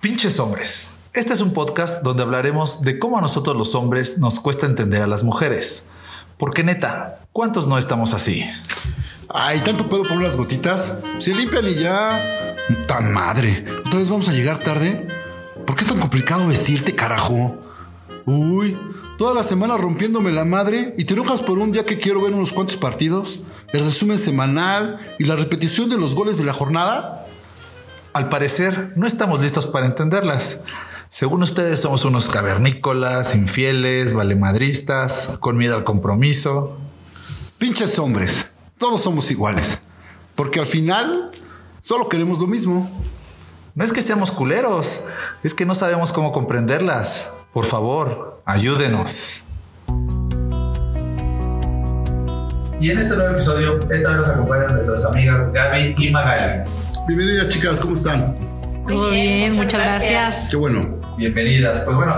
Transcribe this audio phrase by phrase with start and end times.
[0.00, 1.00] Pinches hombres.
[1.12, 5.02] Este es un podcast donde hablaremos de cómo a nosotros los hombres nos cuesta entender
[5.02, 5.88] a las mujeres.
[6.36, 8.44] Porque neta, ¿cuántos no estamos así?
[9.28, 11.00] Ay, tanto puedo poner las gotitas.
[11.18, 12.54] Se limpian y ya.
[12.86, 13.64] Tan madre.
[13.84, 15.08] ¿Otra vez vamos a llegar tarde?
[15.66, 17.56] ¿Por qué es tan complicado vestirte, carajo?
[18.24, 18.78] Uy,
[19.18, 22.34] toda la semana rompiéndome la madre y te enojas por un día que quiero ver
[22.34, 23.40] unos cuantos partidos,
[23.72, 27.26] el resumen semanal y la repetición de los goles de la jornada.
[28.18, 30.62] Al parecer, no estamos listos para entenderlas.
[31.08, 36.76] Según ustedes, somos unos cavernícolas, infieles, valemadristas, con miedo al compromiso.
[37.58, 39.82] Pinches hombres, todos somos iguales.
[40.34, 41.30] Porque al final,
[41.80, 42.90] solo queremos lo mismo.
[43.76, 45.04] No es que seamos culeros,
[45.44, 47.30] es que no sabemos cómo comprenderlas.
[47.52, 49.44] Por favor, ayúdenos.
[52.80, 56.68] Y en este nuevo episodio, esta vez nos acompañan nuestras amigas Gaby y Magali.
[57.08, 58.36] Bienvenidas, chicas, ¿cómo están?
[58.86, 60.48] Todo bien, muchas gracias.
[60.50, 61.00] Qué bueno.
[61.16, 61.80] Bienvenidas.
[61.80, 62.12] Pues bueno,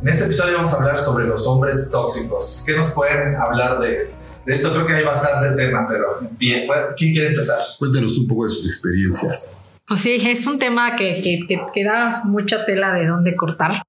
[0.00, 2.62] en este episodio vamos a hablar sobre los hombres tóxicos.
[2.64, 4.08] ¿Qué nos pueden hablar de,
[4.44, 4.72] de esto?
[4.72, 7.58] Creo que hay bastante tema, pero bien, ¿quién quiere empezar?
[7.76, 9.60] Cuéntenos un poco de sus experiencias.
[9.84, 13.82] Pues sí, es un tema que, que, que, que da mucha tela de dónde cortar.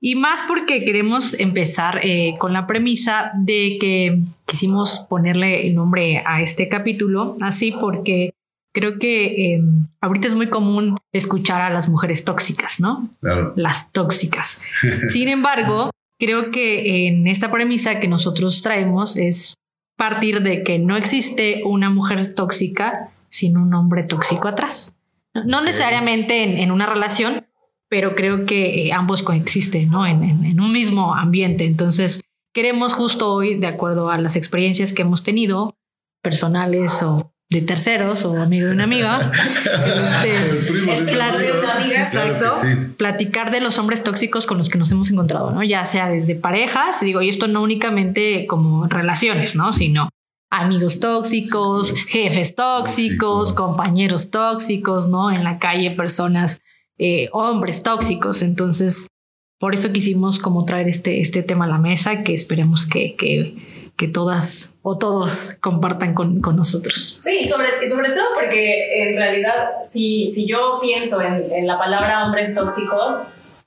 [0.00, 6.24] Y más porque queremos empezar eh, con la premisa de que quisimos ponerle el nombre
[6.26, 8.32] a este capítulo, así porque
[8.72, 9.62] creo que eh,
[10.00, 13.08] ahorita es muy común escuchar a las mujeres tóxicas, ¿no?
[13.20, 13.52] Claro.
[13.56, 14.62] Las tóxicas.
[15.12, 19.54] Sin embargo, creo que en esta premisa que nosotros traemos es
[19.96, 24.96] partir de que no existe una mujer tóxica sin un hombre tóxico atrás.
[25.46, 27.46] No necesariamente en, en una relación,
[27.88, 30.06] pero creo que eh, ambos coexisten, ¿no?
[30.06, 31.66] En, en, en, un mismo ambiente.
[31.66, 35.76] Entonces, queremos justo hoy, de acuerdo a las experiencias que hemos tenido,
[36.22, 42.38] personales o de terceros o amigo de una amiga, este, el de una amiga, exacto,
[42.38, 42.68] claro sí.
[42.96, 45.64] platicar de los hombres tóxicos con los que nos hemos encontrado, ¿no?
[45.64, 49.72] Ya sea desde parejas, digo, y esto no únicamente como relaciones, ¿no?
[49.72, 50.08] Sino
[50.48, 55.32] amigos tóxicos, jefes tóxicos, tóxicos, compañeros tóxicos, ¿no?
[55.32, 56.60] En la calle, personas
[56.98, 58.42] eh, hombres tóxicos.
[58.42, 59.08] Entonces,
[59.58, 63.54] por eso quisimos como traer este, este tema a la mesa que esperemos que, que,
[64.00, 67.20] que todas o todos compartan con, con, nosotros.
[67.22, 72.24] Sí, sobre, sobre todo porque en realidad si, si yo pienso en, en la palabra
[72.24, 73.12] hombres tóxicos,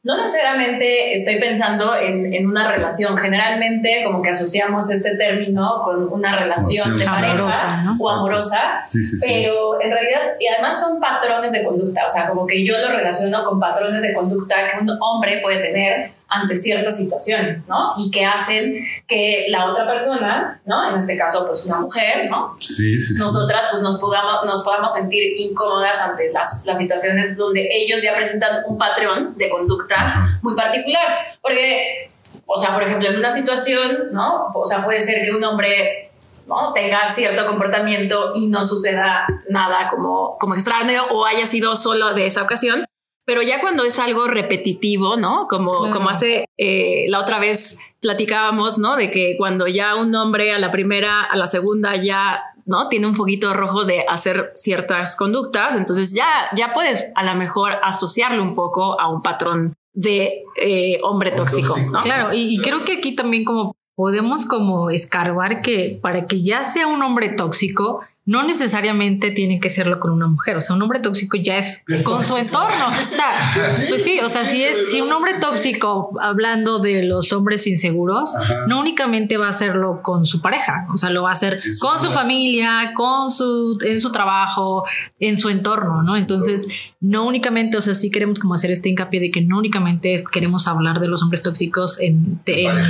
[0.01, 3.15] no necesariamente estoy pensando en, en, una relación.
[3.15, 7.93] Generalmente como que asociamos este término con una relación de pareja amorosa, ¿no?
[8.01, 9.27] o amorosa, sí, sí, sí.
[9.29, 12.89] pero en realidad, y además son patrones de conducta, o sea, como que yo lo
[12.89, 17.93] relaciono con patrones de conducta que un hombre puede tener ante ciertas situaciones, ¿no?
[17.97, 20.89] Y que hacen que la otra persona, ¿no?
[20.89, 22.55] En este caso, pues una mujer, ¿no?
[22.59, 23.23] Sí, sí, sí.
[23.23, 28.15] Nosotras, pues nos podamos, nos podamos sentir incómodas ante las, las situaciones donde ellos ya
[28.15, 31.19] presentan un patrón de conducta muy particular.
[31.41, 32.09] Porque,
[32.45, 34.51] o sea, por ejemplo, en una situación, ¿no?
[34.53, 36.09] O sea, puede ser que un hombre
[36.47, 36.73] ¿no?
[36.73, 42.25] tenga cierto comportamiento y no suceda nada como, como extraño o haya sido solo de
[42.25, 42.85] esa ocasión.
[43.25, 45.47] Pero ya cuando es algo repetitivo, ¿no?
[45.47, 45.93] Como, claro.
[45.95, 48.95] como hace eh, la otra vez platicábamos, ¿no?
[48.95, 52.89] De que cuando ya un hombre a la primera, a la segunda ya, ¿no?
[52.89, 57.73] Tiene un foguito rojo de hacer ciertas conductas, entonces ya, ya puedes a lo mejor
[57.81, 61.99] asociarlo un poco a un patrón de eh, hombre tóxico, ¿no?
[61.99, 66.63] Claro, y, y creo que aquí también como podemos como escarbar que para que ya
[66.63, 70.55] sea un hombre tóxico, no necesariamente tiene que serlo con una mujer.
[70.55, 72.87] O sea, un hombre tóxico ya es con su entorno.
[72.87, 73.31] O sea,
[73.89, 78.35] pues sí, o sea, si es si un hombre tóxico, hablando de los hombres inseguros,
[78.35, 78.65] Ajá.
[78.67, 82.01] no únicamente va a hacerlo con su pareja, o sea, lo va a hacer con
[82.01, 84.83] su familia, con su, en su trabajo,
[85.19, 86.15] en su entorno, ¿no?
[86.15, 86.69] Entonces,
[87.01, 90.69] no únicamente, o sea, sí queremos como hacer este hincapié de que no únicamente queremos
[90.69, 92.85] hablar de los hombres tóxicos en, en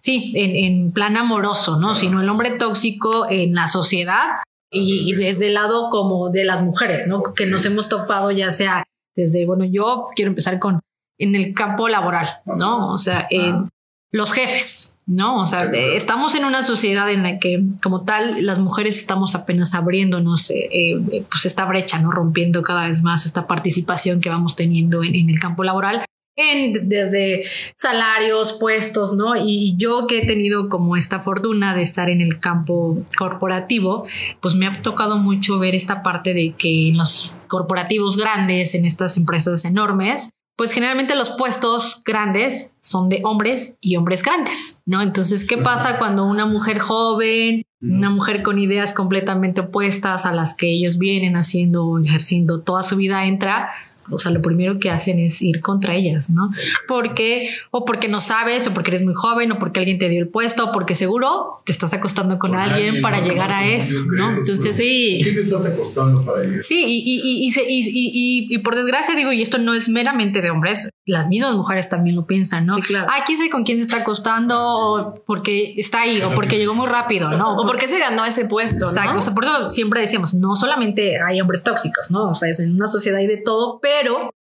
[0.00, 1.90] sí, en, en, plan amoroso, ¿no?
[1.90, 2.00] Ajá.
[2.00, 4.36] Sino el hombre tóxico en la sociedad
[4.70, 7.22] y, y desde el lado como de las mujeres, ¿no?
[7.34, 8.84] Que nos hemos topado ya sea
[9.14, 10.80] desde, bueno, yo quiero empezar con
[11.18, 12.92] en el campo laboral, ¿no?
[12.92, 13.70] O sea, en
[14.12, 15.42] los jefes, ¿no?
[15.42, 19.74] O sea, estamos en una sociedad en la que como tal las mujeres estamos apenas
[19.74, 22.10] abriéndonos eh, eh, pues esta brecha, ¿no?
[22.10, 26.04] Rompiendo cada vez más esta participación que vamos teniendo en, en el campo laboral
[26.36, 27.44] en, desde
[27.74, 29.36] salarios, puestos, ¿no?
[29.36, 34.06] Y yo que he tenido como esta fortuna de estar en el campo corporativo,
[34.40, 38.84] pues me ha tocado mucho ver esta parte de que en los corporativos grandes, en
[38.84, 45.02] estas empresas enormes, pues generalmente los puestos grandes son de hombres y hombres grandes, ¿no?
[45.02, 50.54] Entonces, ¿qué pasa cuando una mujer joven, una mujer con ideas completamente opuestas a las
[50.54, 53.70] que ellos vienen haciendo o ejerciendo toda su vida entra?
[54.10, 56.50] O sea, lo primero que hacen es ir contra ellas, ¿no?
[56.88, 60.20] Porque, o porque no sabes, o porque eres muy joven, o porque alguien te dio
[60.20, 64.30] el puesto, o porque seguro te estás acostando con, alguien, para llegar a eso, ¿no?
[64.30, 65.20] Entonces, sí.
[65.22, 66.62] ¿Qué te estás acostando para llegar?
[66.62, 70.90] Sí, y, y, y, y, por desgracia digo, y esto no es meramente de hombres,
[71.04, 72.74] las mismas mujeres también lo piensan, ¿no?
[72.74, 73.06] Sí, claro.
[73.10, 76.74] Ah, quién sabe con quién se está acostando, o porque está ahí, o porque llegó
[76.74, 77.56] muy rápido, ¿no?
[77.56, 79.18] O porque se ganó ese puesto, Exacto.
[79.18, 82.30] O sea, por eso siempre decíamos, no solamente hay hombres tóxicos, ¿no?
[82.30, 83.95] O sea, es en una sociedad hay de todo, pero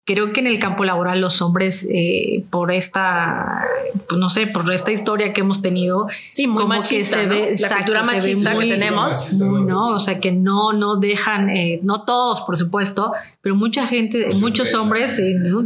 [0.06, 3.64] creo que en el campo laboral los hombres eh, por esta
[4.06, 7.29] pues no sé por esta historia que hemos tenido sí muy como machista, que se
[7.29, 9.32] ve la cultura machista que tenemos.
[9.35, 14.29] No o sea que no no dejan eh, no todos por supuesto pero mucha gente
[14.41, 15.17] muchos hombres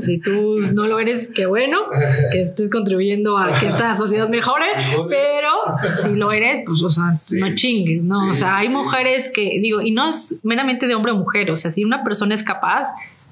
[0.03, 1.79] si tú no lo eres qué bueno
[2.33, 4.67] que estés contribuyendo a que esta sociedad mejore
[5.09, 5.51] pero
[6.01, 9.81] si lo eres pues o sea no chingues no o sea hay mujeres que digo
[9.81, 12.89] y no es meramente de hombre o mujer o sea si una persona es capaz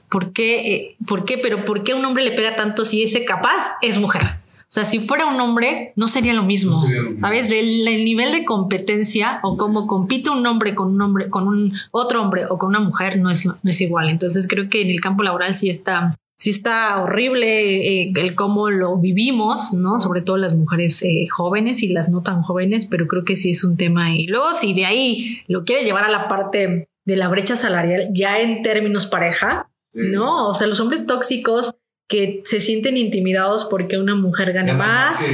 [0.08, 0.74] ¿Por qué?
[0.74, 1.38] Eh, ¿Por qué?
[1.38, 4.22] Pero ¿por qué un hombre le pega tanto si ese capaz es mujer?
[4.68, 6.72] O sea, si fuera un hombre, no sería lo mismo.
[6.72, 7.52] ¿Sabes?
[7.52, 12.20] El, nivel de competencia o cómo compite un hombre con un hombre, con un otro
[12.20, 14.08] hombre o con una mujer no es, no es igual.
[14.08, 18.68] Entonces creo que en el campo laboral sí está, sí está horrible eh, el cómo
[18.68, 20.00] lo vivimos, ¿no?
[20.00, 23.50] Sobre todo las mujeres eh, jóvenes y las no tan jóvenes, pero creo que sí
[23.50, 24.16] es un tema.
[24.16, 28.10] Y luego, si de ahí lo quiere llevar a la parte de la brecha salarial,
[28.12, 30.48] ya en términos pareja, ¿no?
[30.48, 31.74] O sea, los hombres tóxicos
[32.08, 35.28] que se sienten intimidados porque una mujer gane más,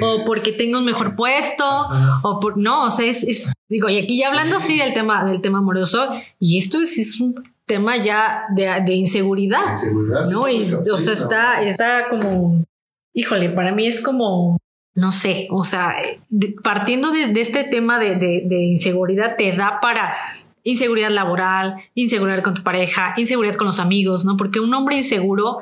[0.00, 1.64] o porque tenga un mejor puesto
[2.22, 5.40] o por no, o sea, es, digo, y aquí ya hablando sí, del tema del
[5.40, 9.74] tema amoroso y esto es, un tema ya de, inseguridad,
[10.30, 10.48] ¿no?
[10.48, 12.64] Y, o sea, está está como
[13.14, 14.58] híjole, para mí es como
[14.94, 15.96] no sé, o sea,
[16.62, 20.14] partiendo de, este tema de, de inseguridad te da para
[20.64, 24.36] inseguridad laboral, inseguridad con tu pareja, inseguridad con los amigos, ¿no?
[24.36, 25.58] Porque un hombre inseguro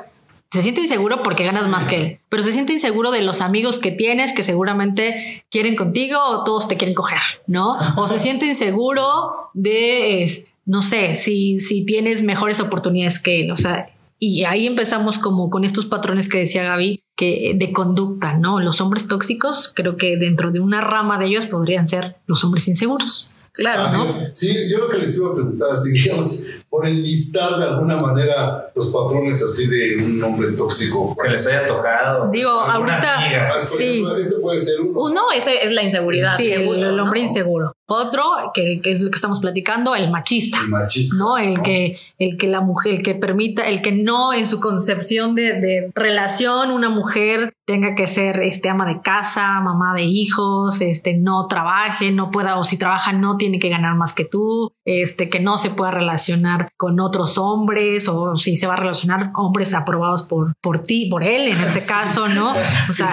[0.51, 3.79] se siente inseguro porque ganas más que él, pero se siente inseguro de los amigos
[3.79, 7.77] que tienes que seguramente quieren contigo o todos te quieren coger, ¿no?
[7.95, 9.05] O se siente inseguro
[9.53, 13.89] de, no sé, si, si tienes mejores oportunidades que él, o sea,
[14.19, 18.59] y ahí empezamos como con estos patrones que decía Gaby, que de conducta, ¿no?
[18.59, 22.67] Los hombres tóxicos, creo que dentro de una rama de ellos podrían ser los hombres
[22.67, 23.30] inseguros.
[23.53, 24.33] Claro, ah, ¿no?
[24.33, 28.71] Sí, yo lo que les iba a preguntar, así digamos, por enlistar de alguna manera
[28.73, 31.17] los patrones así de un hombre tóxico.
[31.21, 32.31] Que les haya tocado.
[32.31, 33.17] Digo, ahorita.
[33.19, 33.47] Ah,
[33.77, 34.01] sí.
[34.17, 35.01] Este puede ser uno.
[35.01, 36.37] Uno, ese es la inseguridad.
[36.37, 37.75] Sí, el, hombre inseguro.
[37.87, 38.23] Otro,
[38.53, 40.59] que, es lo que estamos platicando, el machista.
[40.63, 41.17] El machista.
[41.17, 41.37] ¿no?
[41.37, 45.35] El que, el que la mujer, el que permita, el que no en su concepción
[45.35, 50.81] de, de relación, una mujer tenga que ser este ama de casa, mamá de hijos,
[50.81, 54.73] este no trabaje, no pueda, o si trabaja, no tiene que ganar más que tú,
[54.83, 59.31] este, que no se pueda relacionar con otros hombres, o si se va a relacionar
[59.35, 62.53] hombres aprobados por, por ti, por él, en este caso, ¿no?
[62.89, 63.07] O sea,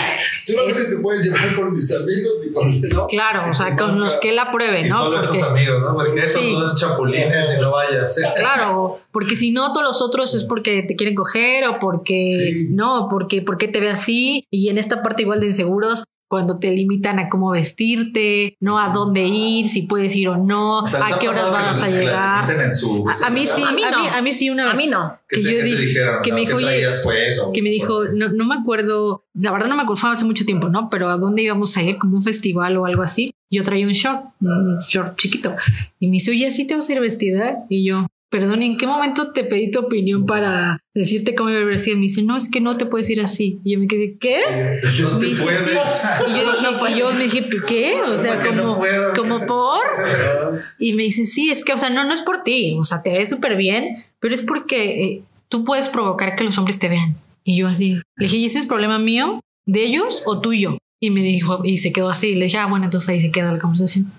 [0.44, 4.30] solamente te puedes llevar con mis amigos y con Claro, o sea, con los que
[4.30, 6.04] él apruebe y Solo estos amigos, ¿no?
[6.04, 8.32] Porque estos son chapulines y no vaya a ser.
[8.36, 13.08] Claro, porque si no, todos los otros es porque te quieren coger o porque no,
[13.10, 14.46] porque, porque te ve así.
[14.50, 18.90] Y en esta parte igual de inseguros, cuando te limitan a cómo vestirte, no a
[18.90, 22.50] dónde ir, si puedes ir o no, a qué horas vas a llegar.
[22.50, 24.08] a, mí sí, a mí, no.
[24.08, 24.74] a mí, sí una vez.
[24.74, 25.18] A mí no.
[25.26, 26.58] Que, yo dije, que me dijo,
[27.02, 30.24] pues, que me dijo, no, no me acuerdo, la verdad no me acuerdo, fue hace
[30.24, 30.90] mucho tiempo, ¿no?
[30.90, 33.32] Pero a dónde íbamos a ir, como un festival o algo así.
[33.50, 35.56] Yo traía un short, un short chiquito.
[35.98, 37.64] Y me dice, oye, ¿así te vas a ir vestida?
[37.70, 41.94] Y yo, perdón, ¿en qué momento te pedí tu opinión para decirte cómo me vestida?
[41.94, 43.60] Me dice, no, es que no te puedes ir así.
[43.64, 44.40] Y yo me quedé, ¿qué?
[45.02, 45.66] No te puedes.
[46.26, 48.02] Y yo dije, no, yo me dije, ¿qué?
[48.02, 48.82] O sea, como,
[49.16, 49.80] como por.
[50.78, 52.76] Y me dice, sí, es que, o sea, no, no es por ti.
[52.78, 56.58] O sea, te ves súper bien, pero es porque eh, tú puedes provocar que los
[56.58, 57.16] hombres te vean.
[57.44, 60.76] Y yo así, le dije, ¿y ese es problema mío, de ellos o tuyo?
[61.00, 62.34] Y me dijo, y se quedó así.
[62.34, 64.12] Le dije, ah, bueno, entonces ahí se queda la conversación.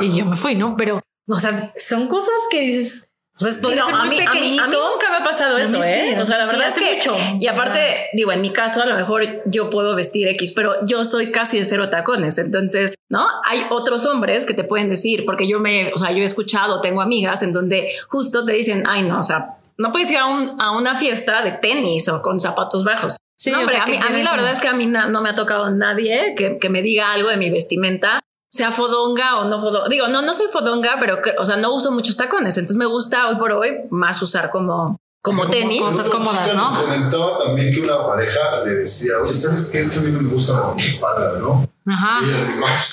[0.00, 0.76] Y yo me fui, ¿no?
[0.76, 4.62] Pero, o sea, son cosas que dices, ser a, mí, pequeñito.
[4.62, 6.18] A mí, nunca me ha pasado eso, ¿eh?
[6.20, 6.96] o sea, la verdad es que.
[6.96, 7.16] Mucho.
[7.40, 11.04] Y aparte, digo, en mi caso, a lo mejor yo puedo vestir X, pero yo
[11.04, 12.36] soy casi de cero tacones.
[12.38, 13.26] Entonces, ¿no?
[13.44, 16.80] Hay otros hombres que te pueden decir, porque yo me, o sea, yo he escuchado,
[16.80, 20.26] tengo amigas en donde justo te dicen, ay, no, o sea, no puedes ir a,
[20.26, 23.16] un, a una fiesta de tenis o con zapatos bajos.
[23.36, 25.30] Sí, no, hombre, a, mí, a mí, la verdad es que a mí no me
[25.30, 28.20] ha tocado nadie que, que me diga algo de mi vestimenta
[28.52, 29.88] sea fodonga o no fodonga.
[29.88, 32.56] Digo, no, no soy fodonga, pero, o sea, no uso muchos tacones.
[32.58, 35.80] Entonces me gusta hoy por hoy más usar como, como tenis.
[35.80, 36.68] Cosas cómodas, ¿no?
[36.68, 39.78] comentaba también que una pareja le decía, oye, ¿sabes qué?
[39.78, 41.66] Es que a mí no me gustan las faldas, ¿no?
[41.86, 42.20] Ajá.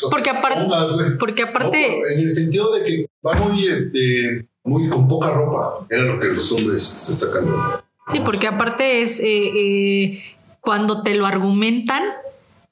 [0.09, 0.65] porque, aparte,
[1.19, 2.01] porque aparte.
[2.13, 5.85] en el sentido de que va muy, este, muy con poca ropa.
[5.89, 7.43] Era lo que los hombres se sacan.
[8.07, 10.23] Sí, porque aparte es eh, eh,
[10.61, 12.03] cuando te lo argumentan,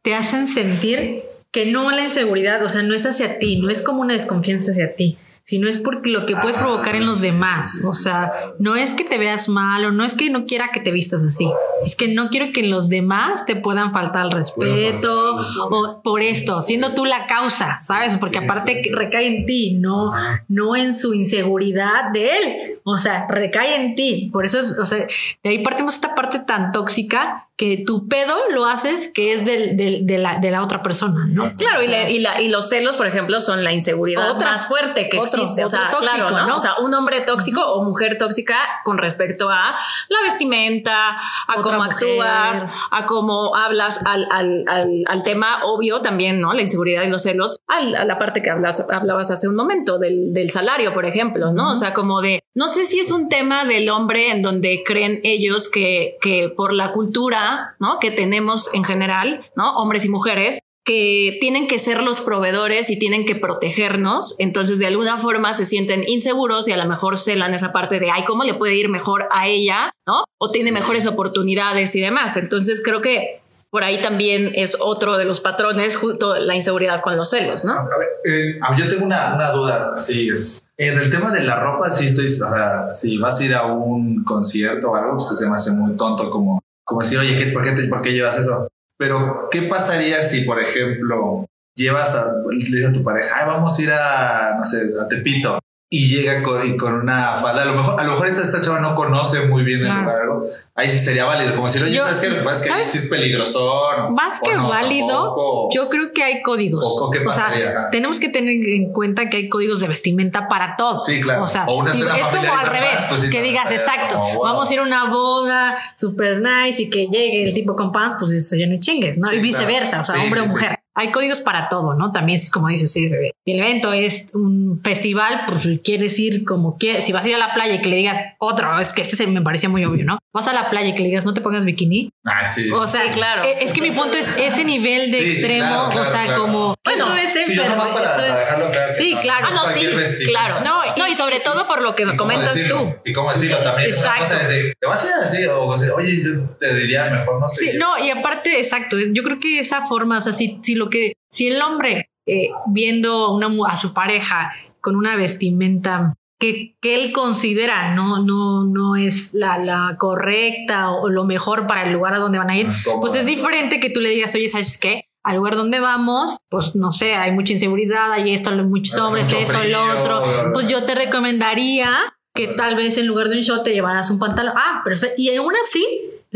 [0.02, 3.82] te hacen sentir que no la inseguridad, o sea, no es hacia ti, no es
[3.82, 7.86] como una desconfianza hacia ti, sino es porque lo que puedes provocar en los demás.
[7.90, 10.82] O sea, no es que te veas mal o no es que no quiera que
[10.82, 11.50] te vistas así.
[11.86, 15.38] Es que no quiero que en los demás te puedan faltar al respeto
[15.70, 18.18] o por esto, siendo tú la causa, ¿sabes?
[18.18, 20.12] Porque aparte recae en ti, no,
[20.50, 22.67] no en su inseguridad de él.
[22.90, 24.30] O sea, recae en ti.
[24.32, 25.06] Por eso, o sea,
[25.44, 29.76] de ahí partimos esta parte tan tóxica que tu pedo lo haces que es del,
[29.76, 31.52] del, de, la, de la otra persona, ¿no?
[31.58, 34.68] Claro, y, la, y, la, y, los celos, por ejemplo, son la inseguridad otra, más
[34.68, 35.66] fuerte que otro, existe.
[35.66, 36.48] O sea, tóxico, claro, ¿no?
[36.48, 36.58] ¿no?
[36.58, 39.76] O sea, un hombre tóxico o mujer tóxica con respecto a
[40.08, 41.94] la vestimenta, a otra cómo mujer.
[41.94, 46.54] actúas, a cómo hablas al, al, al, al, tema obvio también, ¿no?
[46.54, 50.32] La inseguridad y los celos, a la parte que hablas, hablabas hace un momento, del,
[50.32, 51.64] del salario, por ejemplo, ¿no?
[51.64, 51.74] Uh -huh.
[51.74, 55.22] O sea, como de, no sé si es un tema del hombre en donde creen
[55.24, 58.00] ellos que, que por la cultura ¿no?
[58.00, 59.78] que tenemos en general, ¿no?
[59.78, 64.88] hombres y mujeres, que tienen que ser los proveedores y tienen que protegernos, entonces de
[64.88, 68.44] alguna forma se sienten inseguros y a lo mejor celan esa parte de, ay, ¿cómo
[68.44, 69.92] le puede ir mejor a ella?
[70.08, 70.24] ¿No?
[70.40, 72.38] O tiene mejores oportunidades y demás.
[72.38, 77.18] Entonces creo que por ahí también es otro de los patrones, junto la inseguridad con
[77.18, 77.74] los celos, ¿no?
[77.74, 81.60] A ver, eh, yo tengo una, una duda, sí, es, en el tema de la
[81.60, 85.38] ropa, sí estoy, o sea, si vas a ir a un concierto o algo, pues
[85.38, 88.14] se me hace muy tonto como como decir, oye, ¿qué, por, qué te, ¿por qué
[88.14, 88.70] llevas eso?
[88.98, 91.46] Pero, ¿qué pasaría si, por ejemplo,
[91.76, 95.06] llevas a, le dices a tu pareja, Ay, vamos a ir a, no sé, a
[95.10, 95.60] Tepito?
[95.90, 97.62] Y llega con, y con una falda.
[97.62, 100.26] A lo mejor, a lo mejor esta, esta chava no conoce muy bien el lugar.
[100.26, 100.44] ¿no?
[100.76, 101.56] Ahí sí sería válido.
[101.56, 102.30] Como si, oye, yo, ¿sabes qué?
[102.30, 104.12] Lo que pasa es que ahí sí es peligroso.
[104.12, 105.70] Más que no, válido, tampoco.
[105.74, 106.86] yo creo que hay códigos.
[106.86, 110.50] O, o, qué o sea, tenemos que tener en cuenta que hay códigos de vestimenta
[110.50, 111.00] para todo.
[111.00, 111.44] Sí, claro.
[111.44, 112.94] O sea, o una si, es como al revés.
[112.94, 114.44] Más, pues, que digas, exacto, como, wow.
[114.44, 118.18] vamos a ir a una boda super nice y que llegue el tipo con pants,
[118.20, 119.30] pues eso ya no chingues, ¿no?
[119.30, 120.02] Sí, y viceversa, claro.
[120.02, 120.80] o sea, Sí, hombre sí, o mujer.
[121.00, 122.12] Hay códigos para todo, ¿no?
[122.12, 127.02] También es como dices, si el evento es un festival, pues quieres ir como que,
[127.02, 129.16] si vas a ir a la playa y que le digas otro, es que este
[129.16, 130.18] se me parecía muy obvio, ¿no?
[130.34, 132.10] Vas a la playa y que le digas no te pongas bikini.
[132.26, 132.72] Ah, sí.
[132.72, 133.44] O sea, sí, claro.
[133.44, 136.26] Es, es, que mi punto es ese nivel de sí, extremo, claro, claro, o sea,
[136.26, 136.42] claro.
[136.42, 138.72] como Bueno, eso es Sí, enfermo, para, eso es claro.
[138.98, 139.48] Sí, no, claro.
[139.50, 140.62] Ah, no, sí, claro.
[140.64, 142.82] No, No, y sobre todo por lo que comentas decirlo?
[142.82, 143.10] tú.
[143.10, 143.92] Y cómo decirlo también.
[143.92, 144.10] Exacto.
[144.16, 146.74] Una cosa es de, te vas a ir así, o, o sea, oye, yo te
[146.74, 147.72] diría mejor no sé.
[147.72, 150.87] Sí, no, y aparte, exacto, yo creo que esa forma, o sea, si, si lo
[150.90, 154.52] que, si el hombre eh, viendo una, a su pareja
[154.82, 161.10] con una vestimenta que, que, él considera no, no, no es la, la, correcta o
[161.10, 162.70] lo mejor para el lugar a donde van a ir,
[163.02, 165.06] pues es diferente que tú le digas, oye, ¿sabes qué?
[165.24, 169.60] Al lugar donde vamos, pues no sé, hay mucha inseguridad, hay esto, muchos hombres, esto,
[169.60, 170.24] frío, lo otro.
[170.54, 171.90] Pues yo te recomendaría
[172.34, 174.54] que tal vez en lugar de un short te llevaras un pantalón.
[174.56, 175.86] Ah, pero y aún así,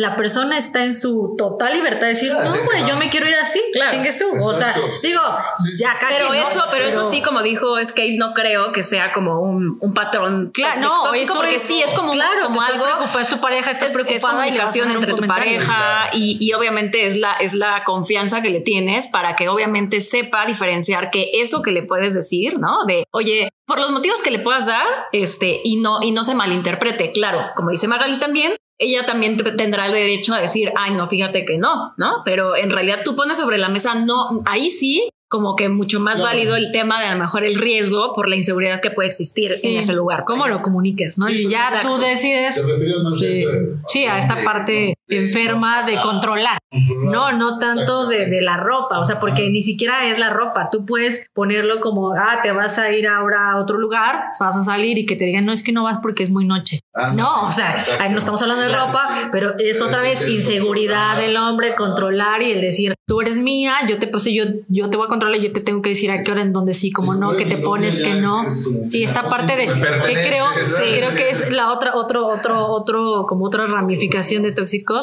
[0.01, 3.27] la persona está en su total libertad de decir, claro, no, güey, yo me quiero
[3.29, 3.91] ir así, claro.
[3.91, 4.43] sin Jesús.
[4.43, 5.21] O sea, digo,
[5.57, 6.61] sí, ya sí, pero eso, ¿no?
[6.71, 10.49] pero, pero, eso sí, como dijo Skate, no creo que sea como un, un patrón.
[10.55, 12.83] Claro, no, eso porque es, sí es como, claro, como algo.
[12.83, 17.05] preocupada, es tu pareja, estás es, preocupada es comunicación entre tu pareja y, y, obviamente
[17.05, 21.61] es la, es la confianza que le tienes para que obviamente sepa diferenciar que eso
[21.61, 22.85] que le puedes decir, ¿no?
[22.87, 26.33] De, oye, por los motivos que le puedas dar, este, y no, y no se
[26.33, 27.11] malinterprete.
[27.11, 31.45] Claro, como dice Magali también, ella también tendrá el derecho a decir, ay, no, fíjate
[31.45, 32.23] que no, ¿no?
[32.25, 36.15] Pero en realidad tú pones sobre la mesa, no, ahí sí, como que mucho más
[36.15, 36.31] claro.
[36.31, 39.53] válido el tema de a lo mejor el riesgo por la inseguridad que puede existir
[39.55, 39.69] sí.
[39.69, 40.23] en ese lugar.
[40.25, 41.17] ¿Cómo lo comuniques?
[41.17, 41.27] ¿no?
[41.27, 41.95] Sí, y ya exacto.
[41.95, 42.55] tú decides.
[42.55, 43.49] Se más sí, eso,
[43.87, 46.57] sí, a esta parte enferma de controlar.
[47.03, 50.69] No, no tanto de, de, la ropa, o sea, porque ni siquiera es la ropa.
[50.71, 54.63] Tú puedes ponerlo como, ah, te vas a ir ahora a otro lugar, vas a
[54.63, 56.79] salir y que te digan, no, es que no vas porque es muy noche.
[56.93, 57.75] Ah, no, o sea,
[58.09, 62.61] no estamos hablando de ropa, pero es otra vez inseguridad del hombre, controlar y el
[62.61, 65.59] decir, tú eres mía, yo te, pues, yo, yo te voy a controlar, yo te
[65.59, 67.99] tengo que decir a qué hora, en dónde sí, como sí, no, que te pones,
[67.99, 68.49] que no.
[68.49, 70.45] Sí, esta parte de que creo,
[70.93, 74.53] creo que es la otra, otro, otro, otro, como otra ramificación de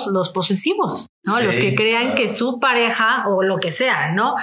[0.06, 1.36] los posesivos, ¿no?
[1.36, 2.16] Sí, los que crean claro.
[2.16, 4.34] que su pareja o lo que sea, ¿no?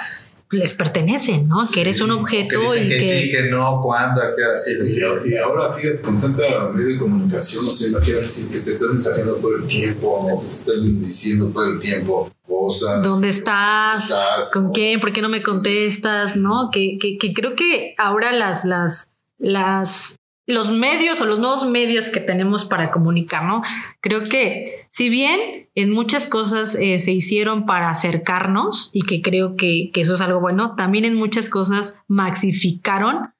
[0.50, 1.66] les pertenecen, ¿no?
[1.66, 4.44] Sí, que eres un objeto que y que, que, sí, que no, cuándo, a qué
[4.44, 4.76] hora sí.
[4.76, 5.30] sí, sí.
[5.30, 9.34] Y ahora, fíjate, con tanta red de comunicación, no sé, imagínate que te están mensajeando
[9.34, 13.02] todo el tiempo, o que te están diciendo todo el tiempo cosas.
[13.02, 14.04] ¿Dónde estás?
[14.04, 15.00] estás ¿Con quién?
[15.00, 16.36] ¿Por qué no me contestas?
[16.36, 16.70] ¿No?
[16.70, 20.16] Que, que, que creo que ahora las, las, las
[20.46, 23.62] los medios o los nuevos medios que tenemos para comunicar, ¿no?
[24.00, 29.56] Creo que si bien en muchas cosas eh, se hicieron para acercarnos y que creo
[29.56, 33.34] que, que, eso es algo bueno, también en muchas cosas maxificaron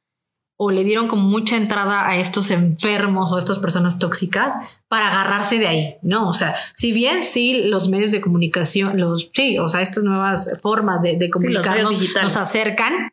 [0.58, 4.56] o le dieron como mucha entrada a estos enfermos o a estas personas tóxicas
[4.88, 6.28] para agarrarse de ahí, ¿no?
[6.28, 10.58] O sea, si bien sí los medios de comunicación, los, sí, o sea, estas nuevas
[10.62, 12.34] formas de, de comunicarnos digitales.
[12.34, 13.10] nos acercan,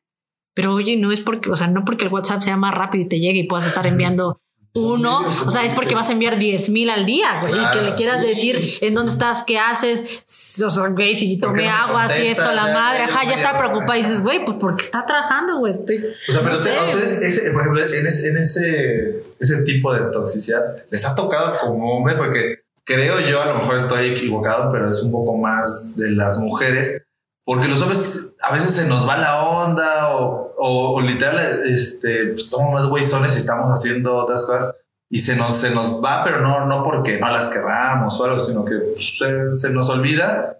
[0.53, 3.07] pero oye, no es porque, o sea, no porque el WhatsApp sea más rápido y
[3.07, 4.39] te llegue y puedas estar enviando
[4.75, 7.81] uno, o sea, es porque vas a enviar 10 mil al día, güey, y que
[7.81, 8.27] le quieras sí.
[8.27, 10.03] decir en dónde estás, qué haces,
[10.65, 13.23] o sea, güey, si ¿Por qué tomé no agua, si esto, la Ya, madre, ajá,
[13.23, 15.97] ya está preocupada y dices, güey, pues porque está trabajando, güey, estoy...
[16.27, 19.61] O sea, pero no usted- a ustedes, ese, por ejemplo, en, ese, en ese, ese
[19.61, 24.07] tipo de toxicidad, les ha tocado como hombre, porque creo yo, a lo mejor estoy
[24.07, 26.99] equivocado, pero es un poco más de las mujeres,
[27.45, 32.27] porque los hombres a veces se nos va la onda o, o, o literal, este,
[32.27, 34.75] pues somos más güeyzones y estamos haciendo otras cosas
[35.09, 38.39] y se nos, se nos va, pero no, no porque no las querramos o algo,
[38.39, 40.57] sino que pues, se, se nos olvida.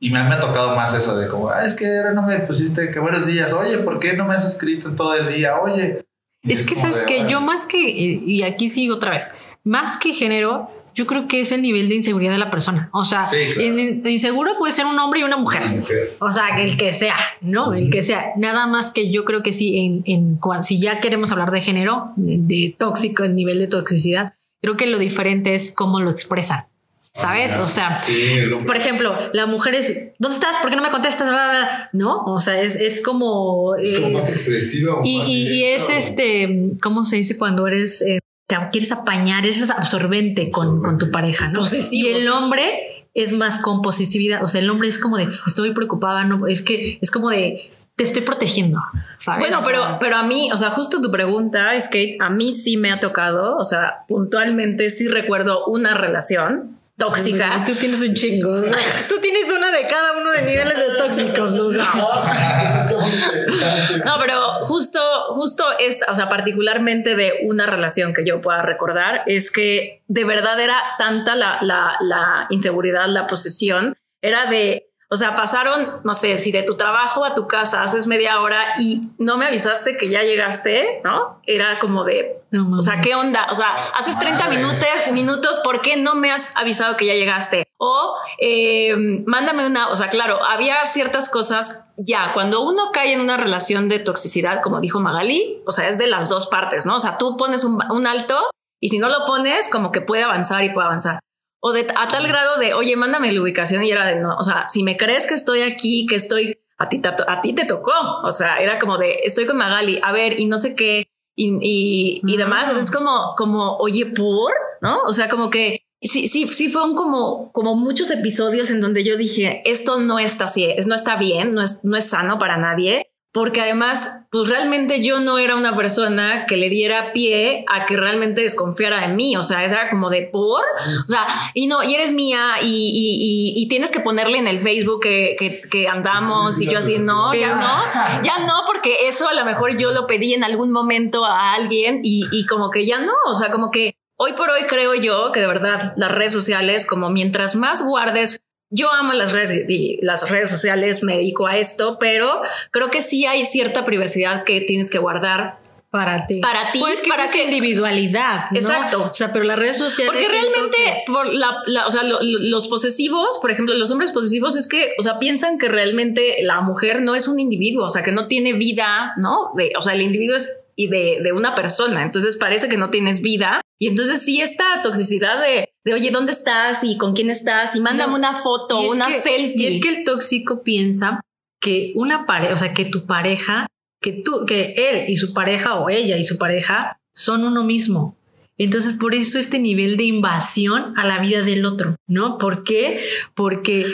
[0.00, 2.38] Y me, me ha tocado más eso de como, ah, es que ahora no me
[2.38, 5.58] pusiste que buenos días, oye, ¿por qué no me has escrito todo el día?
[5.60, 6.06] Oye.
[6.42, 9.10] Y Es que sabes de, que bueno, yo más que, y y aquí sigo otra
[9.10, 9.32] vez,
[9.64, 12.90] más que género, yo creo que es el nivel de inseguridad de la persona.
[12.92, 13.62] O sea, Sí, claro.
[13.78, 15.62] in- inseguro puede ser un hombre y una mujer.
[15.68, 16.16] mujer.
[16.18, 17.72] O sea, que el que sea, ¿no?
[17.72, 18.32] El que sea.
[18.36, 22.10] Nada más que yo creo que sí, en, en si ya queremos hablar de género,
[22.16, 26.64] de, tóxico, el nivel de toxicidad, creo que lo diferente es cómo lo expresan.
[27.12, 27.56] ¿Sabes?
[27.56, 30.56] O sea, Sí, por ejemplo, la mujer es, ¿dónde estás?
[30.60, 31.28] ¿Por qué no me contestas?
[31.28, 31.90] Bla, bla, bla.
[31.92, 32.22] ¿No?
[32.24, 33.74] O sea, es, es como...
[33.76, 35.00] Es como eh, más expresiva.
[35.04, 39.70] y, y- y es este, ¿cómo se dice cuando eres, eh, te quieres apañar, eres
[39.70, 41.60] absorbente con, con tu pareja, ¿no?
[41.60, 45.28] Posesivo, y el hombre es más con posesividad, o sea, el hombre es como de,
[45.46, 48.80] estoy preocupada, no, es que es como de, te estoy protegiendo,
[49.18, 49.48] ¿sabes?
[49.48, 52.78] Bueno, pero, pero a mí, o sea, justo tu pregunta es que a mí sí
[52.78, 57.62] me ha tocado, o sea, puntualmente sí recuerdo una relación tóxica.
[57.64, 58.76] Tú tienes un chingo, o sea,
[59.08, 62.62] tú tienes una de cada uno de niveles de tóxicos, o sea.
[62.64, 64.04] Eso está muy interesante.
[64.04, 65.00] No, pero justo,
[65.34, 70.24] justo es, o sea, particularmente de una relación que yo pueda recordar, es que de
[70.24, 76.14] verdad era tanta la, la, la inseguridad, la posesión, era de, o sea, pasaron, no
[76.14, 79.96] sé, si de tu trabajo a tu casa haces media hora y no me avisaste
[79.96, 81.40] que ya llegaste, ¿no?
[81.46, 83.48] Era como de, No o sea, ¿qué onda?
[83.50, 84.58] O sea, haces 30 Madres.
[84.58, 87.64] minutos, minutos, ¿por qué no me has avisado que ya llegaste?
[87.78, 88.94] O eh,
[89.24, 93.88] mándame una, o sea, claro, había ciertas cosas ya, cuando uno cae en una relación
[93.88, 96.96] de toxicidad, como dijo Magali, o sea, es de las dos partes, ¿no?
[96.96, 100.22] O sea, tú pones un, un alto y si no lo pones, como que puede
[100.22, 101.20] avanzar y puede avanzar.
[101.60, 104.42] O de, a tal grado de, oye, mándame la ubicación y era de, no, o
[104.42, 107.64] sea, si me crees que estoy aquí, que estoy, a ti, te- a ti te
[107.64, 107.92] tocó,
[108.24, 111.58] o sea, era como de, estoy con Magali, a ver, y no sé qué, y,
[111.62, 112.38] y, y Ah.
[112.38, 115.02] demás, es como, como, oye, por, ¿no?
[115.02, 119.16] O sea, como que sí, sí, sí fueron como, como muchos episodios en donde yo
[119.16, 123.10] dije, esto no está así, no está bien, no es, no es sano para nadie.
[123.30, 127.94] Porque además, pues realmente yo no era una persona que le diera pie a que
[127.96, 129.36] realmente desconfiara de mí.
[129.36, 130.62] O sea, era como de por.
[130.62, 134.48] O sea, y no, y eres mía y, y- y- y tienes que ponerle en
[134.48, 136.60] el Facebook que, que- que andamos.
[136.60, 140.06] Y yo así, no, ya no, ya no, porque eso a lo mejor yo lo
[140.06, 143.12] pedí en algún momento a alguien y, y como que ya no.
[143.26, 146.86] O sea, como que hoy por hoy creo yo que de verdad las redes sociales,
[146.86, 151.56] como mientras más guardes yo amo las redes y las redes sociales, me dedico a
[151.56, 155.58] esto, pero creo que sí hay cierta privacidad que tienes que guardar.
[155.90, 156.40] Para ti.
[156.42, 158.50] Para ti, Pues que para que- individualidad.
[158.50, 158.58] ¿no?
[158.58, 159.08] Exacto.
[159.10, 160.12] O sea, pero las redes sociales.
[160.12, 163.90] Porque realmente, que- por la, la- o sea, lo- lo- los posesivos, por ejemplo, los
[163.90, 167.86] hombres posesivos es que, o sea, piensan que realmente la mujer no es un individuo,
[167.86, 169.50] o sea, que no tiene vida, ¿no?
[169.56, 172.90] De- o sea, el individuo es y de, de una persona, entonces parece que no
[172.90, 173.62] tienes vida.
[173.80, 176.84] Y entonces sí esta toxicidad de, de oye, ¿dónde estás?
[176.84, 177.74] ¿Y con quién estás?
[177.74, 178.18] Y mándame No.
[178.18, 179.54] una foto, una que- selfie.
[179.56, 181.20] Y es que el tóxico piensa
[181.60, 183.66] que una pareja, o sea, que tu pareja,
[184.00, 188.16] que tú, que él y su pareja o ella y su pareja son uno mismo.
[188.58, 192.38] Entonces, por eso este nivel de invasión a la vida del otro, ¿no?
[192.38, 193.08] ¿Por qué?
[193.34, 193.86] Porque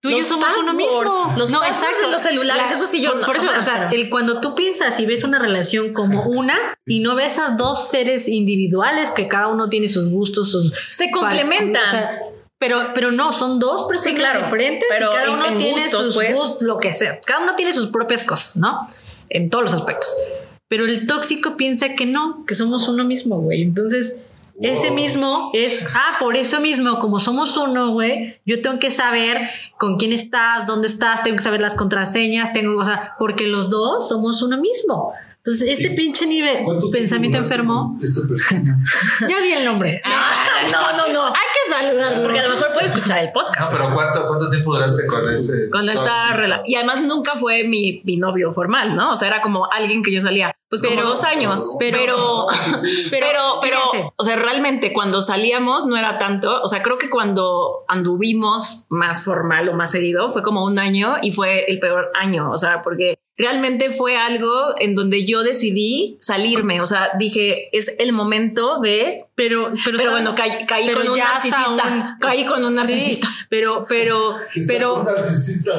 [0.00, 1.02] tú y yo somos uno mismo.
[1.36, 4.08] los passwords de los celulares, eso sí yo por, no, por eso, o sea, el,
[4.10, 6.54] cuando tú piensas y ves una relación como una
[6.86, 11.10] y no ves a dos seres individuales que cada uno tiene sus gustos, sus Se
[11.10, 11.82] complementan.
[11.84, 12.18] o sea,
[12.58, 15.82] pero, pero no, son dos personas claro, diferentes pero y cada en- uno en tiene
[15.82, 16.32] gustos, sus pues.
[16.36, 17.18] gustos, lo que sea.
[17.26, 18.88] Cada uno tiene sus propias cosas, ¿no?
[19.28, 20.14] En todos los aspectos.
[20.72, 23.60] Pero el tóxico piensa que no, que somos uno mismo, güey.
[23.60, 24.16] Entonces,
[24.62, 29.36] ese mismo es, ah, por eso mismo, como somos uno, güey, yo tengo que saber
[29.76, 33.68] con quién estás, dónde estás, tengo que saber las contraseñas, tengo, o sea, porque los
[33.68, 35.12] dos somos uno mismo.
[35.44, 38.78] Entonces, este pinche nivel, ¿Cuánto tiempo pensamiento enfermo, con Esta persona.
[39.28, 40.00] ya di el nombre.
[40.72, 41.26] no, no, no.
[41.26, 42.22] Hay que saludarlo.
[42.22, 43.72] Porque a lo mejor puede escuchar el No, podcast.
[43.72, 45.64] pero ¿cuánto, ¿cuánto tiempo duraste con ese?
[45.64, 49.12] Estaba rela- y además nunca fue mi, mi novio formal, ¿no?
[49.12, 50.54] O sea, era como alguien que yo salía.
[50.72, 52.46] Pues como Pero- dos años, pero-
[53.10, 53.78] pero, pero,
[54.16, 59.22] o sea, realmente cuando salíamos no era tanto, o sea, creo que cuando anduvimos más
[59.22, 62.80] formal o más seguido fue como un año y fue el peor año, o sea,
[62.80, 68.78] porque realmente fue algo en donde yo decidí salirme, o sea, dije, es el momento
[68.80, 70.12] de, Pero, pero, pero ¿sabes?
[70.12, 73.28] bueno, caí, caí Pero con un narcisista, un- caí con un Sí, narcisista.
[73.50, 74.36] pero, pero,
[74.68, 75.04] pero,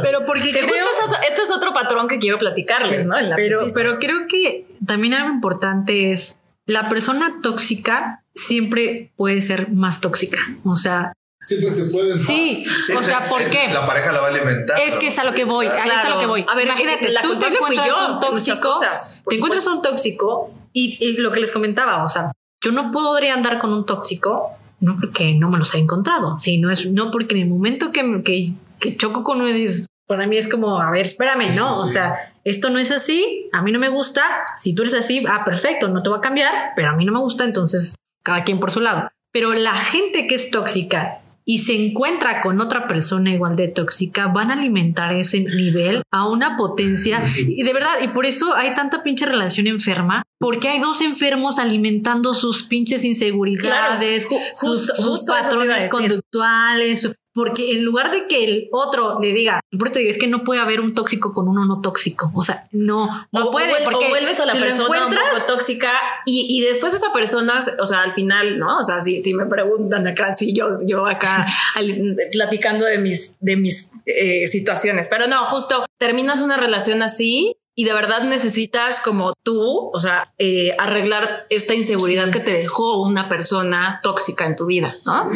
[0.04, 3.18] pero porque Que creo, justo es- este es otro patrón que quiero platicarles, ¿no?
[3.18, 9.70] El pero, pero creo que también algo importante es la persona tóxica siempre puede ser
[9.72, 10.40] más tóxica.
[10.66, 12.16] O sea, Siempre se puede.
[12.16, 12.66] sí,
[12.98, 13.68] o sea, ¿por qué?
[13.74, 14.80] La pareja la va a alimentar.
[14.80, 16.46] Es que es a lo que voy, ahí es a lo que voy.
[16.50, 20.54] A ver, Imagínate, la tú te encuentras yo un tóxico, cosas, te encuentras un tóxico
[20.72, 24.52] y, y lo que les comentaba, o sea, yo no podría andar con un tóxico,
[24.80, 28.04] no porque no me los he encontrado, sino es no porque en el momento que,
[28.04, 28.46] me- que,
[28.80, 31.70] que choco con uno, es- para mí es como, a ver, espérame, Sí, ¿no?
[31.74, 31.94] sí, o sí.
[31.94, 34.22] sea, esto no es así, a mí no me gusta,
[34.60, 37.12] si tú eres así, ah, perfecto, no te va a cambiar, pero a mí no
[37.14, 39.10] me gusta, entonces cada quien por su lado.
[39.32, 44.28] Pero la gente que es tóxica y se encuentra con otra persona igual de tóxica,
[44.28, 47.22] van a alimentar ese nivel a una potencia.
[47.48, 51.60] Y de verdad, y por eso hay tanta pinche relación enferma, porque hay dos enfermos
[51.60, 57.02] alimentando sus pinches inseguridades, Claro, sus, justo patrones conductuales.
[57.02, 60.28] su- Porque en lugar de que el otro le diga, por eso digo, es que
[60.28, 62.32] no puede haber un tóxico con uno no tóxico.
[62.36, 63.74] O sea, no, no o, puede.
[63.82, 65.92] o porque o vuelves a la si persona un poco tóxica
[66.26, 68.78] y, y después esa persona, o sea, al final, ¿no?
[68.78, 73.38] O sea, si, si me preguntan acá, si yo, yo acá al- platicando de mis,
[73.40, 79.02] de mis eh, situaciones, pero no, justo terminas una relación así y de verdad necesitas
[79.02, 84.56] como tú, o sea, eh, arreglar esta inseguridad que te dejó una persona tóxica en
[84.56, 85.32] tu vida, ¿no?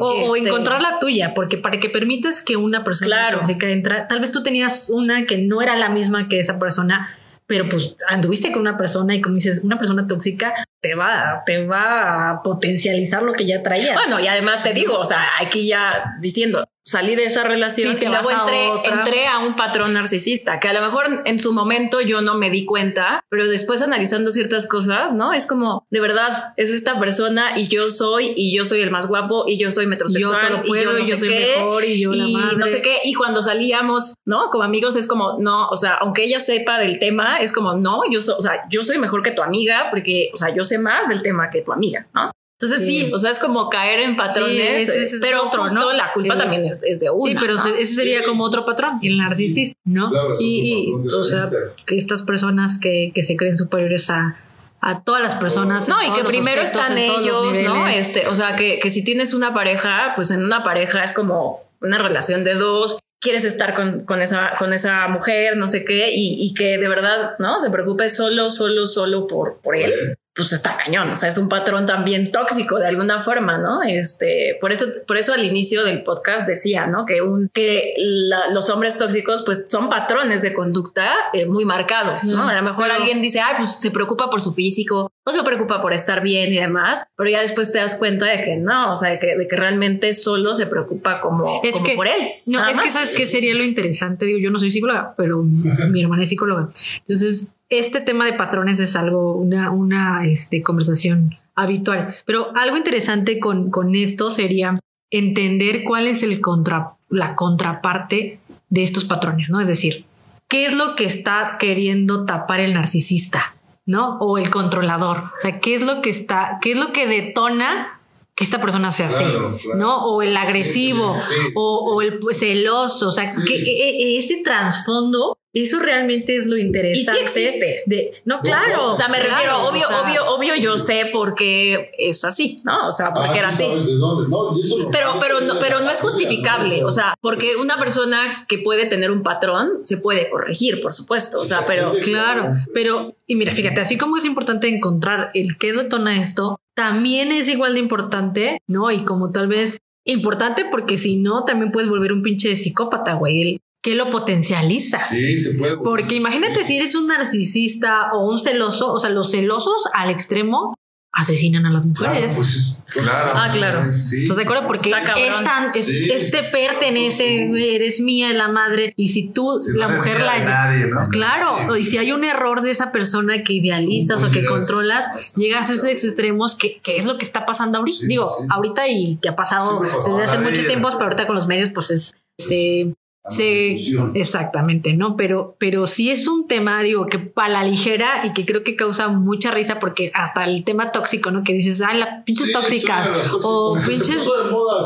[0.00, 3.38] O, o Este- encontrar la tuya, porque para que permitas que una persona Claro.
[3.38, 7.08] tóxica entra, tal vez tú tenías una que no era la misma que esa persona,
[7.46, 11.66] pero pues anduviste con una persona y como dices, una persona tóxica te va, te
[11.66, 13.94] va a potencializar lo que ya traías.
[13.94, 17.98] Bueno, y además te digo, o sea, aquí ya diciendo, salí de esa relación Sí,
[17.98, 18.92] te y luego vas a entré, otra.
[18.94, 22.50] entré a un patrón narcisista, que a lo mejor en su momento yo no me
[22.50, 25.32] di cuenta, pero después analizando ciertas cosas, ¿no?
[25.32, 29.06] Es como, de verdad, es esta persona y yo soy, y yo soy el más
[29.06, 31.18] guapo, y yo soy yo metrosexual, todo lo puedo, y yo, no y yo sé
[31.20, 32.56] soy qué, mejor, y yo la y madre.
[32.56, 34.50] no sé qué, y cuando salíamos, ¿no?
[34.50, 38.00] Como amigos es como, no, o sea, aunque ella sepa del tema, es como, no,
[38.10, 40.78] yo soy, o sea, yo soy mejor que tu amiga, porque, o sea, yo sé
[40.78, 42.30] más del tema que tu amiga, ¿no?
[42.62, 43.12] Entonces sí, Sí.
[43.12, 45.92] o sea, es como caer en patrones, ese es pero otro, justo ¿no?
[45.92, 47.26] la culpa también es, es de uno.
[47.26, 48.24] Sí, pero ese sería Sí.
[48.26, 50.10] como otro patrón, el narcisista, ¿no?
[50.10, 51.40] Claro, y, y, o sea,
[51.86, 54.36] que estas personas que, que se creen superiores a,
[54.80, 55.88] a todas las personas.
[55.88, 57.88] No, y que primero aspectos, están ellos, ¿no?
[57.88, 61.60] Este, o sea, que, que si tienes una pareja, pues en una pareja es como
[61.80, 66.10] una relación de dos, quieres estar con, con esa, con esa mujer, no sé qué,
[66.12, 67.60] y, y que de verdad, ¿no?
[67.60, 70.16] Se preocupe solo, solo, solo por, por él.
[70.34, 73.82] Pues está cañón, o sea, es un patrón también tóxico de alguna forma, ¿no?
[73.82, 77.04] Este, por eso, por eso al inicio del podcast decía, ¿no?
[77.04, 82.24] Que un, que la- los hombres tóxicos, pues son patrones de conducta eh, muy marcados,
[82.24, 82.48] ¿no?
[82.48, 85.42] A lo mejor pero- alguien dice, ay, pues se preocupa por su físico, o se
[85.42, 88.92] preocupa por estar bien y demás, pero ya después te das cuenta de que no,
[88.92, 92.08] o sea, de que, de que realmente solo se preocupa como, Es como que- por
[92.08, 92.28] él.
[92.46, 94.24] No, es que sabes qué sería lo interesante.
[94.24, 96.70] Digo, yo no soy psicóloga, pero mi hermana es psicóloga.
[97.06, 102.14] Entonces, este tema de patrones es algo, una, una este, conversación habitual.
[102.24, 104.78] Pero algo interesante con, con esto sería
[105.10, 109.60] entender cuál es el contra, la contraparte de estos patrones, ¿no?
[109.60, 110.04] Es decir,
[110.48, 113.54] ¿qué es lo que está queriendo tapar el narcisista?
[113.84, 114.16] ¿No?
[114.18, 115.18] O el controlador.
[115.18, 117.98] O sea, ¿qué es lo que está, qué es lo que detona
[118.42, 119.22] que esta persona sea así?
[119.22, 119.78] Claro, claro.
[119.78, 120.04] ¿No?
[120.06, 123.06] O el agresivo, Sí, sí, sí, o, o el celoso.
[123.08, 123.44] O sea, Sí.
[123.44, 127.20] que e- e- ese trasfondo, eso realmente es lo interesante.
[127.20, 127.82] existe.
[127.86, 128.90] De, no, claro.
[128.90, 132.24] O sea, me claro, refiero, obvio, o sea, obvio, obvio, yo sé por qué es
[132.24, 132.88] así, ¿no?
[132.88, 133.64] O sea, porque Ah, era así.
[133.64, 136.08] Y Pero, pero, no, pero no es ¿no?
[136.10, 140.92] justificable, o sea, porque una persona que puede tener un patrón se puede corregir, por
[140.94, 145.58] supuesto, o sea, pero Claro, pero, y mira, fíjate, así como es importante encontrar el
[145.58, 148.90] qué detona esto, también es igual de importante, ¿no?
[148.90, 153.42] Y como tal vez importante porque si no, también puedes volver un pinche psicópata, güey,
[153.42, 155.00] el que lo potencializa.
[155.00, 155.76] Sí, se puede.
[155.78, 160.74] Porque imagínate si eres un narcisista o un celoso, o sea, los celosos al extremo
[161.12, 162.32] asesinan a las Claro, mujeres.
[162.36, 163.32] pues es- Claro.
[163.34, 163.90] Ah, claro.
[163.92, 164.22] Sí.
[164.24, 164.66] ¿Estás de acuerdo?
[164.66, 168.92] Porque es tan, es- Sí, este pertenece, eres mía, es la madre.
[168.96, 170.34] Y si tú, Si la mujer la...
[170.38, 171.08] de nadie, ¿no?
[171.08, 175.70] Claro, y si hay un error de esa persona que idealizas o que controlas, llegas
[175.70, 178.06] a esos extremos que, que es lo que está pasando ahorita.
[178.06, 178.46] Digo, sí.
[178.50, 181.90] ahorita y que ha pasado desde hace muchos tiempos, pero ahorita con los medios, pues
[181.90, 182.94] es, se,
[183.28, 183.76] Sí,
[184.14, 185.16] exactamente, ¿no?
[185.16, 188.74] Pero, pero sí es un tema, digo, que para la ligera y que creo que
[188.74, 191.44] causa mucha risa porque hasta el tema tóxico, ¿no?
[191.44, 194.24] Que dices, ah, las pinches Sí, tóxicas las o pinches...
[194.24, 194.82] de moda.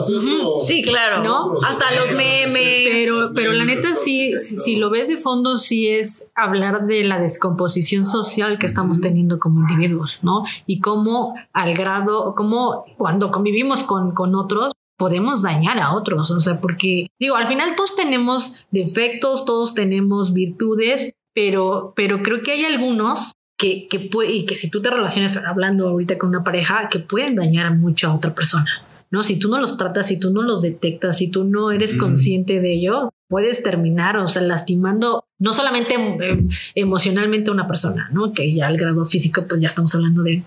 [0.66, 1.22] Sí, claro.
[1.22, 1.52] ¿No?
[1.66, 2.88] Hasta los memes.
[2.92, 7.04] Pero, pero la neta sí, tóxica si lo ves de fondo, sí es hablar de
[7.04, 10.44] la descomposición social que estamos teniendo como individuos, ¿no?
[10.66, 16.40] Y cómo al grado, cómo cuando convivimos con, con otros, podemos dañar a otros, o
[16.40, 22.52] sea, porque digo, al final todos tenemos defectos, todos tenemos virtudes, pero, pero creo que
[22.52, 26.44] hay algunos que, que puede, y que si tú te relacionas hablando ahorita con una
[26.44, 28.70] pareja, que pueden dañar mucho a otra persona.
[29.10, 29.22] ¿no?
[29.22, 32.60] Si tú no los tratas, si tú no los detectas, si tú no eres consciente
[32.60, 38.32] de ello, puedes terminar, o sea, lastimando no solamente eh, emocionalmente a una persona, ¿no?
[38.32, 40.42] Que ya al grado físico, pues ya estamos hablando de,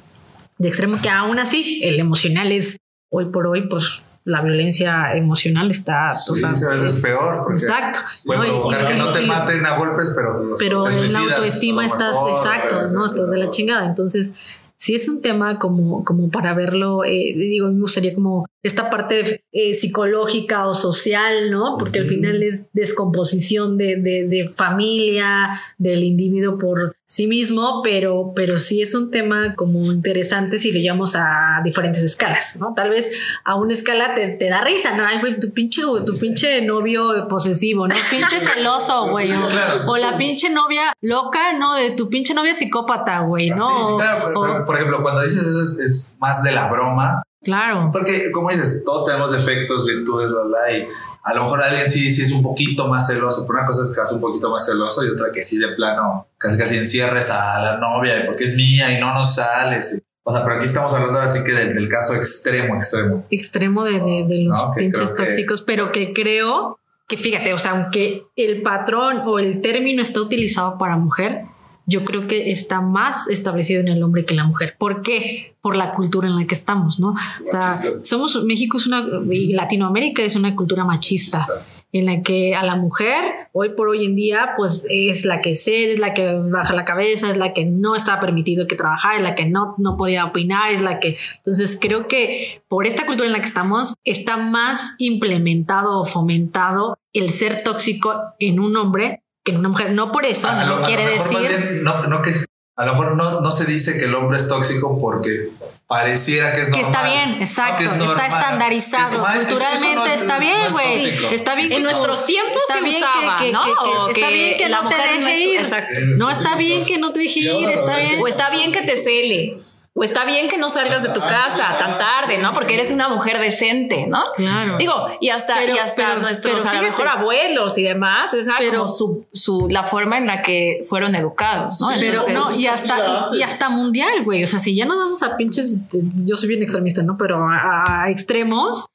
[0.57, 2.77] de extremo, que aún así el emocional es
[3.11, 7.43] hoy por hoy, pues la violencia emocional está, o sea, a veces es peor.
[7.43, 7.99] Porque exacto.
[8.25, 8.45] Puede ¿no?
[8.45, 11.19] Y- provocar y- que no te y- maten a golpes, pero, pero te en la
[11.19, 13.05] autoestima estás mejor, exacto, eh, ¿no?
[13.05, 13.85] Estás de la chingada.
[13.87, 14.35] Entonces,
[14.75, 19.43] sí es un tema como, como para verlo, eh, digo, me gustaría como esta parte
[19.53, 21.77] eh, psicológica o social, ¿no?
[21.79, 28.33] Porque al final es descomposición de, de, de familia, del individuo por sí mismo, pero,
[28.35, 32.73] pero sí es un tema como interesante si lo llevamos a diferentes escalas, ¿no?
[32.75, 33.11] Tal vez
[33.45, 35.05] a una escala te, te da risa, ¿no?
[35.05, 37.95] Ay, güey, tu pinche, tu pinche novio posesivo, ¿no?
[38.11, 39.31] Pinche celoso, güey.
[39.31, 40.15] o- claro, sí, o la sí.
[40.17, 41.75] pinche novia loca, ¿no?
[41.75, 43.79] De tu pinche novia psicópata, güey, Sí, ¿no?
[43.79, 46.69] sí, claro, pero- O- pero, por ejemplo, cuando dices eso es, es más de la
[46.69, 47.89] broma, claro.
[47.91, 50.85] porque como dices, todos tenemos defectos, virtudes, bla, bla, y
[51.23, 53.89] a lo mejor alguien sí, sí es un poquito más celoso, pero una cosa es
[53.89, 57.29] que seas un poquito más celoso y otra que sí de plano casi casi encierres
[57.29, 60.01] a la novia porque es mía y no nos sales.
[60.23, 63.25] O sea, pero aquí estamos hablando ahora sí que del, del caso extremo, extremo.
[63.31, 67.57] extremo de, de- de los No, pinches que- tóxicos, pero que creo que fíjate, o
[67.57, 71.45] sea, aunque el patrón o el término está utilizado para mujer,
[71.89, 74.75] yo creo que está más establecido en el hombre que en la mujer.
[74.77, 75.55] ¿Por qué?
[75.61, 77.09] Por la cultura en la que estamos, ¿no?
[77.09, 78.05] O sea, Machista.
[78.05, 81.47] somos, México es una, y Latinoamérica es una cultura machista.
[81.91, 85.55] en la que a la mujer hoy por hoy en día pues es la que
[85.55, 89.15] cede, es la que baja la cabeza, es la que no está permitido que trabajar,
[89.15, 91.17] es la que no, no podía opinar, es la que...
[91.37, 96.99] Entonces creo que por esta cultura en la que estamos está más implementado o fomentado
[97.11, 99.91] el ser tóxico en un hombre que en una mujer.
[99.91, 101.47] No por eso, A- lo- no quiere lo más decir...
[101.47, 102.31] bien, no, no que
[102.77, 105.49] a lo mejor no, no se dice que el hombre es tóxico porque
[105.85, 106.91] pareciera que es Que normal.
[106.93, 108.25] está bien, exacto, que es está normal.
[108.29, 110.87] estandarizado, Es como, "Ay, eso culturalmente no es- está bien, güey.
[111.03, 111.27] tóxico".
[111.31, 113.63] está bien que En nuestros tiempos está se bien usaba, que, que- ¿no?
[113.63, 115.59] que- que- está que bien que la no te mujer no deje ir.
[115.59, 115.99] exacto.
[116.17, 118.21] No está bien que no te deje ir, está bien.
[118.21, 119.57] O está bien que te cele.
[120.01, 122.53] O está bien que no salgas de tu casa tan tarde, ¿no?
[122.53, 124.23] Porque eres una mujer decente, ¿no?
[124.37, 124.77] Claro.
[124.77, 126.89] Digo, y hasta, Pero- y hasta pero- nuestros, pero a lo fíjate.
[127.03, 131.15] mejor abuelos y demás, esa Pero- como su, su, la forma en la que fueron
[131.15, 131.89] educados, ¿no?
[131.89, 134.41] Sí, Pero Entonces, no, y hasta, y, hasta mundial, güey.
[134.41, 135.83] O sea, si ya nos vamos a pinches,
[136.23, 137.17] yo soy bien extremista, ¿no?
[137.17, 138.85] Pero a, a extremos,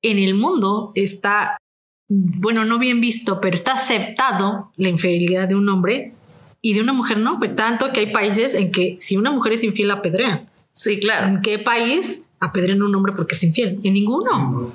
[0.00, 1.56] en el mundo está,
[2.08, 6.12] bueno, no bien visto, pero está aceptado la infidelidad de un hombre
[6.60, 7.40] y de una mujer no.
[7.40, 10.48] Pues tanto que hay países en que si una mujer es infiel, la apedrean.
[10.72, 11.28] Sí, claro.
[11.28, 13.80] ¿En qué país apedrean a un hombre porque es infiel?
[13.82, 14.72] En ninguno.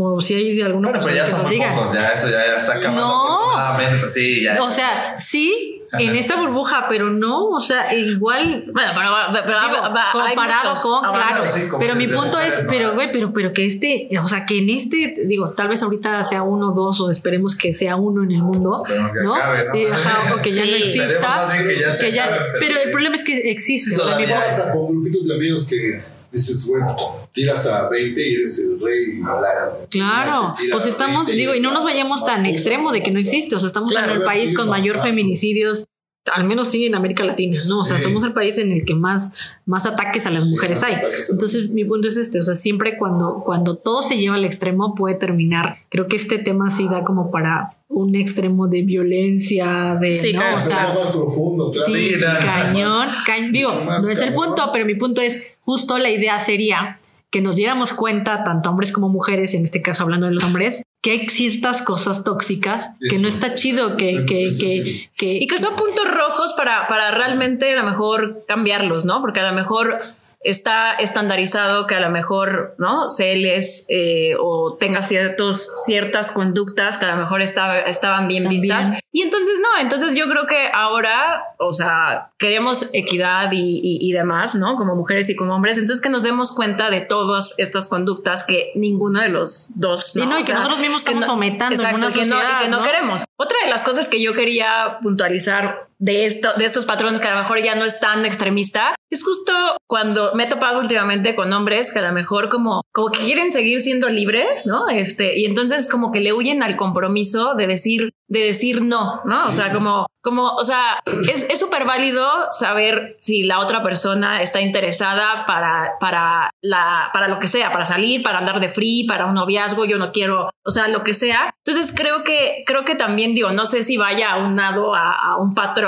[0.00, 2.46] O si hay de alguno, Bueno, pues, pero ya son muy pocos, ya eso ya,
[2.46, 3.00] ya está acabando.
[3.00, 3.98] No.
[4.00, 4.62] pues sí, ya.
[4.62, 9.60] O sea, sí, en esta burbuja, pero no, o sea, igual Bueno, pero, va- pero
[9.60, 11.44] Digo, va- va- hay comparado muchos con, claro.
[11.46, 12.70] Sí, pero mi punto es, ¿no?
[12.70, 16.22] pero güey, pero, pero que este, o sea, que en este, digo, tal vez ahorita
[16.24, 19.34] sea uno, dos, o esperemos que sea uno en el mundo, Esperemos que ¿no?
[19.34, 19.76] acabe, ¿no?
[19.76, 21.48] Y, ajá, o que ya Sí, no exista.
[21.66, 22.80] que ya que ya- acabe, pero sí.
[22.84, 23.90] el problema es que existe.
[23.90, 24.26] Sí, o sea, mi-
[24.74, 26.00] con grupitos de amigos que
[26.32, 26.94] dices, bueno,
[27.32, 29.18] tiras a 20 y eres el rey.
[29.18, 32.48] y la- Claro, tira pues a estamos, 20 digo, y no nos vayamos tan pura,
[32.50, 34.54] extremo de que no o sea, existe, o sea, estamos Claro, en el país sí,
[34.54, 35.84] con mayor feminicidios,
[36.32, 37.80] al menos sí en América Latina, ¿no?
[37.80, 38.04] O sea, Sí.
[38.04, 39.32] somos el país en el que más,
[39.64, 40.96] más ataques a las Sí, mujeres hay.
[41.30, 44.94] Entonces, mi punto es este, o sea, siempre cuando, cuando todo se lleva al extremo
[44.94, 45.78] puede terminar.
[45.88, 50.40] Creo que este tema sí da como para un extremo de violencia, de, Sí, ¿no?
[50.40, 51.86] claro, o sea, más profundo, claro.
[51.94, 52.44] Sí, Sí, claro.
[52.44, 53.52] cañón, cañón.
[53.52, 56.98] Digo, no es el punto, pero mi punto es justo la idea sería
[57.30, 60.82] que nos diéramos cuenta, tanto hombres como mujeres, en este caso hablando de los hombres,
[61.02, 65.08] que ciertas cosas tóxicas que no está chido que, Eso, que, eso que, sí.
[65.14, 69.20] que- Y que son puntos rojos para, para realmente a lo mejor cambiarlos, ¿no?
[69.20, 70.00] Porque a lo mejor
[70.40, 73.08] está estandarizado que a lo mejor, ¿no?
[73.10, 78.52] Celes eh, o tenga ciertos, ciertas conductas que a lo mejor estaba- estaban bien Están
[78.52, 78.90] vistas.
[78.90, 79.00] bien.
[79.10, 84.12] Y entonces no, entonces yo creo que ahora, o sea, queremos equidad y, y- y
[84.12, 84.76] demás, ¿no?
[84.76, 88.70] Como mujeres y como hombres, entonces que nos demos cuenta de todas estas conductas que
[88.76, 90.14] ninguno de los dos...
[90.14, 92.62] Y no, y que sea, nosotros mismos estamos fomentando en una que no- y sociedad,
[92.62, 92.84] que no ¿no?
[92.84, 93.24] queremos.
[93.36, 97.34] Otra de las cosas que yo quería puntualizar de esto, de estos patrones que a
[97.34, 99.52] lo mejor ya no es tan extremista, es justo
[99.86, 103.50] cuando me he topado últimamente con hombres que a lo mejor como, como que quieren
[103.50, 104.88] seguir siendo libres, ¿no?
[104.88, 109.48] Este, y entonces como que le huyen al compromiso de decir, de decir no, ¿no?
[109.48, 111.00] O sea, como, como, o sea,
[111.32, 117.28] es es súper válido saber si la otra persona está interesada para, para la, para
[117.28, 120.50] lo que sea, para salir, para andar de free, para un noviazgo, yo no quiero,
[120.64, 121.54] o sea, lo que sea.
[121.64, 125.54] Entonces creo que, creo que también digo, no sé si vaya aunado a, a un
[125.54, 125.87] patrón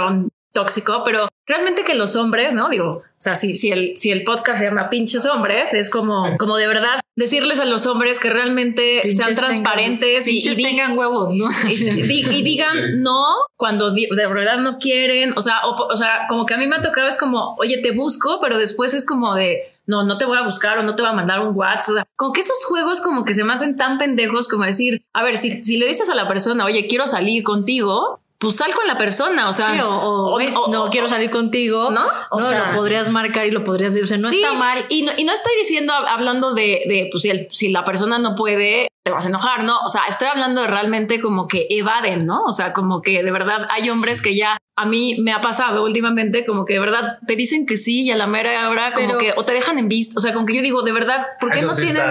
[0.53, 2.69] tóxico, pero realmente que los hombres, ¿no?
[2.69, 6.37] Digo, o sea, si, si, el, si el podcast se llama pinches hombres, es como,
[6.39, 10.63] como de verdad decirles a los hombres que realmente Pinches sean tengan- transparentes y, y
[10.63, 11.47] tengan huevos, ¿no?
[11.69, 15.35] y, di- y digan no cuando de verdad no quieren.
[15.37, 17.79] O sea, o, o sea, como que a mí me ha tocado es como, oye,
[17.79, 20.95] te busco, pero después es como de no, no te voy a buscar o no
[20.97, 21.89] te voy a mandar un WhatsApp.
[21.91, 25.03] O sea, como que esos juegos como que se me hacen tan pendejos como decir,
[25.13, 28.74] a ver, si, si le dices a la persona, oye, quiero salir contigo, pues sal
[28.74, 29.48] con la persona.
[29.48, 32.03] O sea, Sí, o, o, o- ves, o- no quiero salir contigo, ¿No?
[32.31, 34.55] O no, sea- lo podrías marcar y lo podrías decir, o sea, no Sí, está
[34.55, 34.87] mal.
[34.88, 37.85] Y no, y no estoy diciendo, hab- hablando de, de, pues si, el- si la
[37.85, 39.81] persona no puede, te vas a enojar, ¿no?
[39.83, 42.42] O sea, estoy hablando de realmente como que evaden, ¿no?
[42.44, 45.85] O sea, como que de verdad hay hombres que ya a mí me ha pasado
[45.85, 49.07] últimamente, como que de verdad te dicen que sí y a la mera hora como
[49.09, 51.26] Pero- que o te dejan en visto, o sea, como que yo digo, de verdad,
[51.40, 52.03] ¿por qué no sí tienen...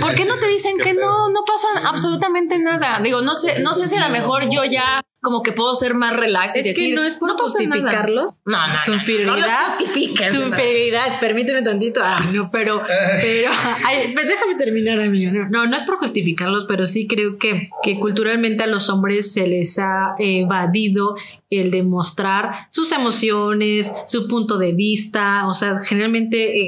[0.00, 1.06] ¿Por, qué no te dicen que pedo.
[1.06, 2.98] no, no pasa absolutamente nada?
[3.02, 5.94] Digo, no sé, no sé si a lo mejor yo ya como que puedo ser
[5.94, 7.40] más relax y Es que no es por nada".
[7.40, 8.30] justificarlos.
[8.44, 9.34] No, no, su no, inferioridad.
[9.36, 10.32] No los justifiques.
[10.32, 10.58] su de verdad.
[10.58, 12.00] inferioridad, permíteme tantito.
[12.04, 13.50] Ay, no, pero, pero,
[13.86, 15.32] ay, pues déjame terminar, amigo.
[15.32, 19.32] No, no, no es por justificarlos, pero sí creo que, que culturalmente a los hombres
[19.32, 21.16] se les ha evadido
[21.50, 26.60] el demostrar sus emociones, su punto de vista, o sea, generalmente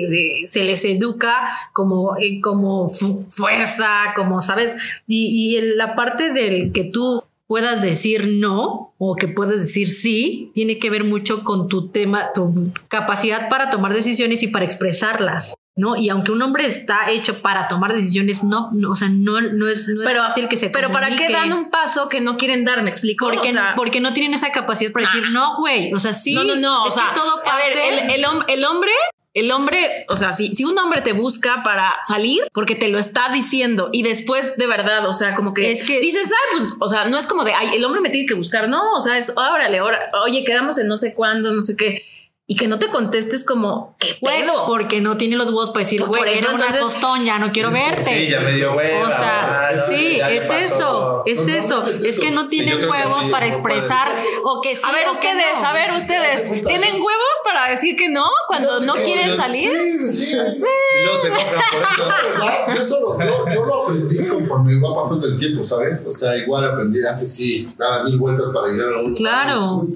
[0.42, 4.76] eh, se les educa como, eh, como fu- fuerza, como, ¿sabes?
[5.06, 10.50] Y, y la parte del que tú puedas decir no o que puedas decir sí,
[10.54, 15.54] tiene que ver mucho con tu tema, tu capacidad para tomar decisiones y para expresarlas.
[15.78, 15.94] ¿No?
[15.94, 19.68] Y aunque un hombre está hecho para tomar decisiones, no, no, o sea, no, no
[19.68, 22.38] es, no es pero, fácil que se Pero ¿para qué dan un paso que no
[22.38, 22.82] quieren dar?
[22.82, 23.26] ¿Me explico?
[23.26, 25.92] Porque, O sea, porque no tienen esa capacidad para decir, no, güey.
[25.92, 26.34] O sea, sí.
[26.34, 26.84] no, no, no.
[26.84, 27.76] O es sea, todo a ver,
[28.08, 28.90] el, el hombre,
[29.36, 32.98] el hombre, o sea, si, si un hombre te busca para salir porque te lo
[32.98, 36.68] está diciendo y después de verdad, o sea, como que, Es que- dices, ay, pues,
[36.80, 39.00] o sea, no es como de, ay, el hombre me tiene que buscar, no, o
[39.00, 42.02] sea, es, órale, ahora, oye, quedamos en no sé cuándo, no sé qué.
[42.48, 44.66] Y que no te contestes como, ¿qué pedo?
[44.66, 47.72] porque no tiene los huevos para decir, güey, eres una entonces- tostón, ya no quiero
[47.72, 48.00] verte.
[48.02, 49.08] Sí, ya me dio hueva.
[49.08, 51.82] O sea, Ah, sí, es eso, es No, eso.
[51.82, 52.22] no es Es eso.
[52.22, 54.06] que no Sí, tienen que huevos sí, para expresar
[54.44, 54.82] o que sí.
[54.84, 55.66] a ver, ustedes, no.
[55.66, 56.62] a ver, Sí, sí, ustedes, sí, sí.
[56.64, 60.00] ¿tienen huevos para decir que no cuando no quieren yo- salir?
[60.00, 60.38] Sí, sí.
[61.12, 63.18] Y se enojan por eso.
[63.20, 66.04] Yo, yo, lo aprendí conforme va pasando el tiempo, ¿sabes?
[66.06, 69.16] O sea, igual aprendí, antes sí, daba mil vueltas para llegar a un lugar.
[69.16, 69.86] Claro.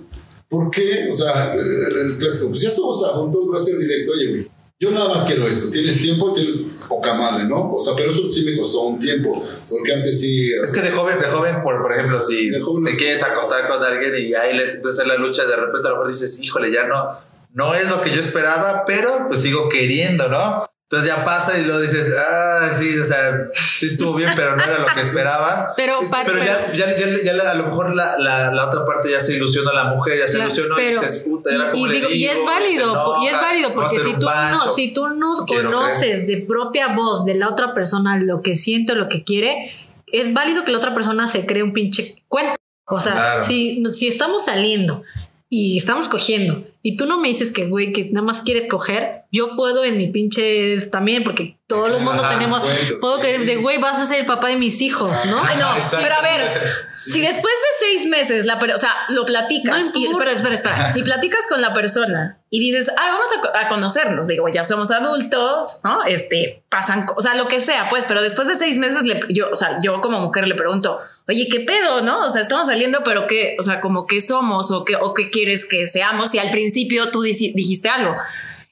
[0.51, 1.07] ¿Por qué?
[1.09, 4.49] O sea, el, clásico, pues ya somos adultos, va a ser directo, oye, güey,
[4.81, 6.57] yo nada más quiero esto, tienes tiempo, tienes
[6.89, 7.73] poca madre, ¿no?
[7.73, 10.51] O sea, pero eso sí me costó un tiempo, porque antes sí...
[10.53, 13.83] Es que de joven, de joven, por, por ejemplo, si te es- quieres acostar con
[13.85, 16.87] alguien y ahí les empieza la lucha, de repente a lo mejor dices, híjole, ya
[16.89, 17.17] no,
[17.53, 20.69] no es lo que yo esperaba, pero pues sigo queriendo, ¿no?
[20.93, 24.65] Entonces ya pasa y luego dices, ah, sí, o sea, sí estuvo bien, pero no
[24.65, 25.73] era lo que esperaba.
[25.77, 28.85] Pero, Es- Pero ya, ya, ya, ya la- a lo mejor la, la, la otra
[28.85, 31.71] parte ya se ilusiona la mujer, ya se Claro, ilusionó y dices, puta, era y,
[31.71, 34.27] como y le digo, y es se válido, enoja, y es válido porque si tú,
[34.51, 38.91] no, si tú no conoces de propia voz de la otra persona lo que siente
[38.95, 39.71] o lo que quiere,
[40.09, 42.55] es válido que la otra persona se cree un pinche cuento.
[42.89, 43.47] O sea, Claro.
[43.47, 45.05] si, si estamos saliendo
[45.49, 49.25] y estamos cogiendo y tú no me dices que, güey, que nada más quieres coger,
[49.31, 53.23] yo puedo en mi pinche también, porque todos los mundos tenemos, cuentos, puedo sí.
[53.23, 55.41] creer de, güey, vas a ser el papá de mis hijos, ¿no?
[55.45, 55.99] Ay, no, Exacto.
[56.03, 60.07] pero a ver, si después de seis meses, la o sea, lo platicas, No y
[60.07, 64.27] espera, espera, espera, si platicas con la persona y dices, ah, vamos a, a conocernos,
[64.27, 66.03] digo, ya somos adultos, ¿no?
[66.05, 69.51] Este, pasan, o sea, lo que sea, pues, pero después de seis meses, le, yo,
[69.53, 72.27] o sea, yo como mujer le pregunto, oye, ¿qué pedo, no?
[72.27, 75.31] O sea, estamos saliendo, pero ¿qué, o sea, como qué somos o qué, o qué
[75.31, 76.35] quieres que seamos?
[76.35, 76.70] Y al principio
[77.13, 78.15] tú dici- dijiste algo.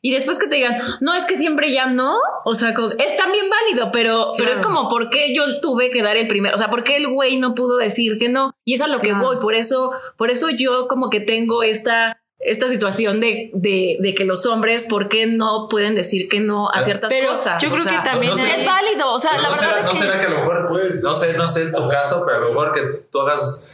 [0.01, 3.17] Y después que te digan, no, es que siempre ya no, o sea, como- es
[3.17, 4.75] también válido, pero, pero es Claro.
[4.75, 6.55] como, ¿por qué yo tuve que dar el primero?
[6.55, 8.53] O sea, ¿por qué el güey no pudo decir que no?
[8.65, 9.25] Y es a lo que Claro.
[9.27, 14.15] voy, por eso, por eso yo como que tengo esta, esta situación de, de, de
[14.15, 17.61] que los hombres, ¿por qué no pueden decir que no a ciertas Pero cosas?
[17.61, 18.49] yo creo O sea, que también no sé.
[18.53, 19.13] hay- es válido.
[19.13, 21.03] O sea, la no, verdad será, es no que será que a lo mejor, Pues-
[21.03, 23.73] no sé, no sé tu caso, pero a lo mejor que tú hagas,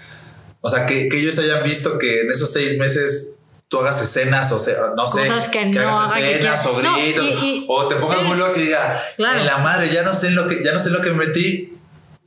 [0.62, 3.34] o sea, que, que ellos hayan visto que en esos seis meses
[3.74, 6.74] tú hagas escenas, o sea, no sé, Cosas que no hagas haga, que escenas o
[6.74, 6.92] quieras.
[6.92, 8.24] No, gritos, y- y- o te pongas sí.
[8.24, 9.38] muy loco y diga, Claro.
[9.40, 11.10] en la madre, ya no sé en lo que, ya no sé en lo que
[11.10, 11.70] me metí.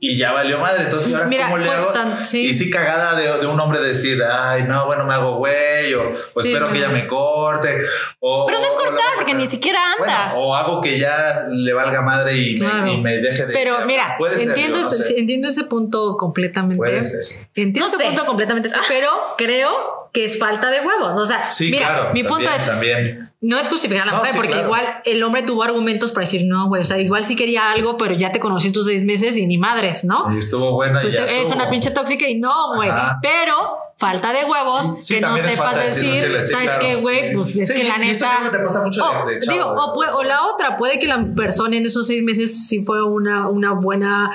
[0.00, 1.92] Y ya valió madre, entonces ahora Mira, cómo le pues, hago.
[1.92, 2.42] tan- sí.
[2.44, 6.12] Y sí cagada de, de un hombre decir, ay, no, bueno, me hago güey, o,
[6.34, 6.72] o Sí, espero no.
[6.72, 7.80] que ella me corte.
[8.20, 10.34] O, Pero no es o cortar, porque ni siquiera Bueno, andas.
[10.36, 12.86] o hago que ya le valga madre y, me- Claro.
[12.92, 13.52] y me deje de.
[13.52, 15.18] Pero mira, Puede ser, entiendo, digo, no ese, sé.
[15.18, 16.76] entiendo ese punto completamente.
[16.76, 17.40] Puede ser.
[17.56, 18.04] Entiendo No ese sé.
[18.04, 21.12] punto completamente, pero creo que es falta de huevos.
[21.16, 22.10] O sea, Sí, mira, claro.
[22.14, 23.30] mi punto también, es, También.
[23.40, 24.66] no es justificar a la No, mujer, sí, porque claro.
[24.66, 27.96] igual el hombre tuvo argumentos para decir, no, güey, o sea, igual sí quería algo,
[27.96, 30.32] pero ya te conocí tus seis meses y ni madres, ¿no?
[30.34, 31.54] Y estuvo buena y Pues ya te- es estuvo.
[31.56, 32.90] una pinche tóxica y no, güey.
[33.22, 33.54] Pero
[33.96, 37.30] falta de huevos Sí, que no es sepas decir, ¿sabes claro, qué, güey?
[37.30, 37.36] sí.
[37.36, 38.36] Pues es Sí, que la eso neta.
[38.38, 39.94] creo que te pasa mucho de- o, de chavo, digo, o, eso.
[39.94, 43.48] pue- o la otra, puede que la persona en esos seis meses sí fue una,
[43.48, 44.30] una buena.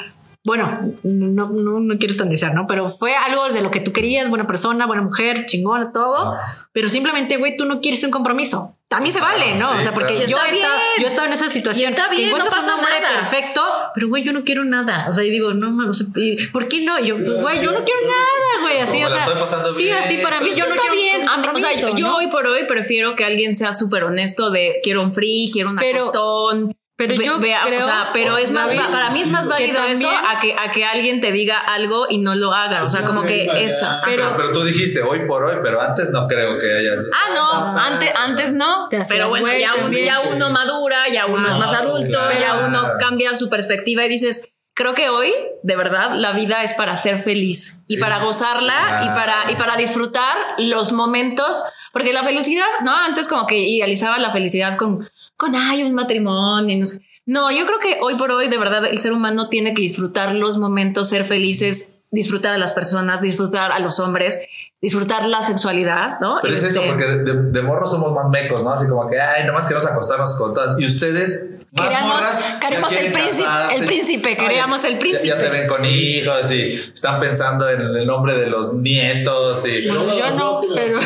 [0.45, 2.67] Bueno, no, no, no quiero estandarizar, ¿no?
[2.67, 6.33] Pero fue algo de lo que tú querías, buena persona, buena mujer, chingona, todo.
[6.73, 8.75] Pero simplemente, güey, tú no quieres un compromiso.
[8.89, 9.71] También se vale, ¿no?
[9.71, 10.27] sí, o sea, porque claro.
[10.29, 11.89] yo, he estado, yo he estado en esa situación.
[11.89, 13.21] Y está que bien, no pasa un hombre nada.
[13.21, 13.61] perfecto,
[13.95, 15.07] pero güey, yo no quiero nada.
[15.09, 16.99] O sea, y digo, no, no sé, ¿y ¿por qué no?
[16.99, 18.79] Yo, güey, yo no quiero nada, güey.
[18.81, 19.97] Así, Como o sea, estoy pasando sí, bien.
[19.97, 21.27] así para mí, Es yo no está quiero bien.
[21.27, 22.17] o sea, yo ¿no?
[22.17, 25.77] hoy por hoy prefiero que alguien sea súper honesto de quiero un free, quiero un
[25.77, 26.75] Pero- acostón.
[26.95, 29.43] Pero Ve- yo vea, creo, o sea, pero es más, va- para mí es más
[29.43, 32.53] que válido eso también- a que, a que alguien te diga algo y no lo
[32.53, 32.83] haga.
[32.83, 33.87] O sea, como que eso.
[34.05, 37.03] Pero- Pero, pero tú dijiste hoy por hoy, pero antes no creo que hayas.
[37.13, 38.87] Ah, no, antes, antes no.
[38.89, 40.05] Te hacías Pero bueno, ya, uno, también.
[40.05, 42.39] ya uno madura, ya uno es más adulto, claro.
[42.39, 45.31] ya uno cambia su perspectiva y dices, creo que hoy,
[45.63, 49.77] de verdad, la vida es para ser feliz y para gozarla y para, y para
[49.77, 52.95] disfrutar los momentos, porque la felicidad, ¿no?
[52.95, 55.07] Antes como que idealizaba la felicidad con,
[55.43, 56.77] con, ay, un matrimonio.
[56.79, 56.99] no sé.
[57.25, 60.35] No, yo creo que hoy por hoy, de verdad, el ser humano tiene que disfrutar
[60.35, 64.39] los momentos, ser felices, disfrutar a las personas, disfrutar a los hombres,
[64.81, 66.39] disfrutar la sexualidad, ¿no?
[66.41, 68.71] Pero es eso, Este, porque de, de, de morros somos más mecos, ¿no?
[68.73, 70.77] Así como que, ay, nomás queremos acostarnos con todas.
[70.79, 74.99] Y ustedes, más Queremos- morras, ya queremos el príncipe- el príncipe, Ay, queríamos el ya-
[74.99, 75.27] príncipe.
[75.27, 79.87] Ya, te ven con hijos y están pensando en el nombre de los nietos y...
[79.87, 80.99] No, yo no, pero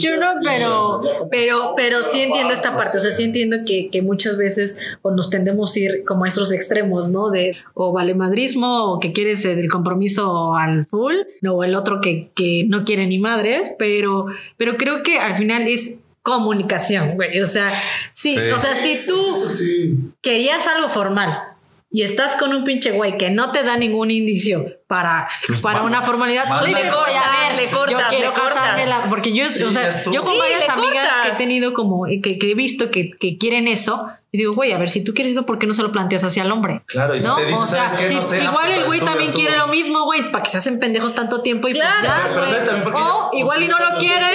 [0.00, 1.00] yo no, pero,
[1.30, 2.98] pero, pero sí entiendo esta parte.
[2.98, 6.28] O sea, sí entiendo que, que muchas veces o nos tendemos a ir como a
[6.28, 7.30] estos extremos, ¿no?
[7.30, 12.30] De o valemadrismo o que quieres el compromiso al full, no, o el otro que,
[12.34, 15.94] que no quiere ni madres, pero, pero creo que al final es
[16.28, 17.40] comunicación, güey.
[17.40, 17.72] O sea,
[18.12, 18.50] sí, Sí.
[18.54, 19.94] o sea, si tú Sí.
[20.20, 21.38] querías algo formal
[21.90, 25.28] y estás con un pinche güey que no te da ningún indicio para,
[25.62, 28.54] para una formalidad, le dices, cortas, "Oye, a ver, le cortas, yo quiero le cortas".
[28.54, 30.98] casarme la- porque yo, Sí, o sea, ya yo con Sí, varias le amigas que
[30.98, 31.38] he cortas.
[31.38, 34.90] tenido como que, que he visto que, que quieren eso y digo, güey, a ver,
[34.90, 36.82] si tú quieres eso, ¿por qué no se lo planteas hacia el hombre?
[36.86, 37.36] Claro, y si ¿No?
[37.36, 38.14] te dicen, o sea, ¿sabes qué?
[38.14, 40.58] No si- sé, igual pues, el güey también quiere lo mismo, güey, para que se
[40.58, 41.94] hacen pendejos tanto tiempo y Claro.
[42.00, 42.46] pues ya, Pero- pero.
[42.46, 44.26] ¿sabes también por qué O yo- igual y no lo quiere.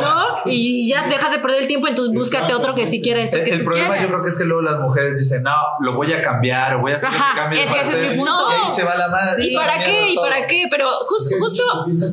[0.00, 0.26] ¿no?
[0.46, 3.44] Y ya dejas de perder el tiempo, entonces búscate otro que sí quiera eso El,
[3.44, 4.02] que el tú problema quieres.
[4.04, 6.80] yo creo que es que luego las mujeres dicen, no, lo voy a cambiar o
[6.80, 8.10] voy a hacer Ajá, que cambie de ese- ese es parecer.
[8.12, 8.32] mi punto.
[8.50, 9.44] Y ahí se va la madre.
[9.44, 9.92] ¿Y para qué?
[9.92, 10.24] mierda ¿Y todo.
[10.26, 10.64] para qué?
[10.70, 11.62] Pero jus- que hay justo,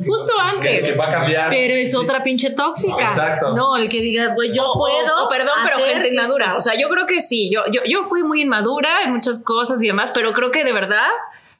[0.06, 0.92] justo antes.
[0.92, 1.50] que va a cambiar.
[1.50, 1.96] Pero es Sí.
[1.96, 3.02] otra pinche tóxica.
[3.02, 3.54] Exacto.
[3.54, 5.24] No, el que digas, güey, yo puedo.
[5.24, 6.56] o perdón, pero gente inmadura.
[6.56, 7.50] O sea, yo creo que sí.
[7.52, 10.72] Yo, yo, yo fui muy inmadura en muchas cosas y demás, pero creo que de
[10.72, 11.08] verdad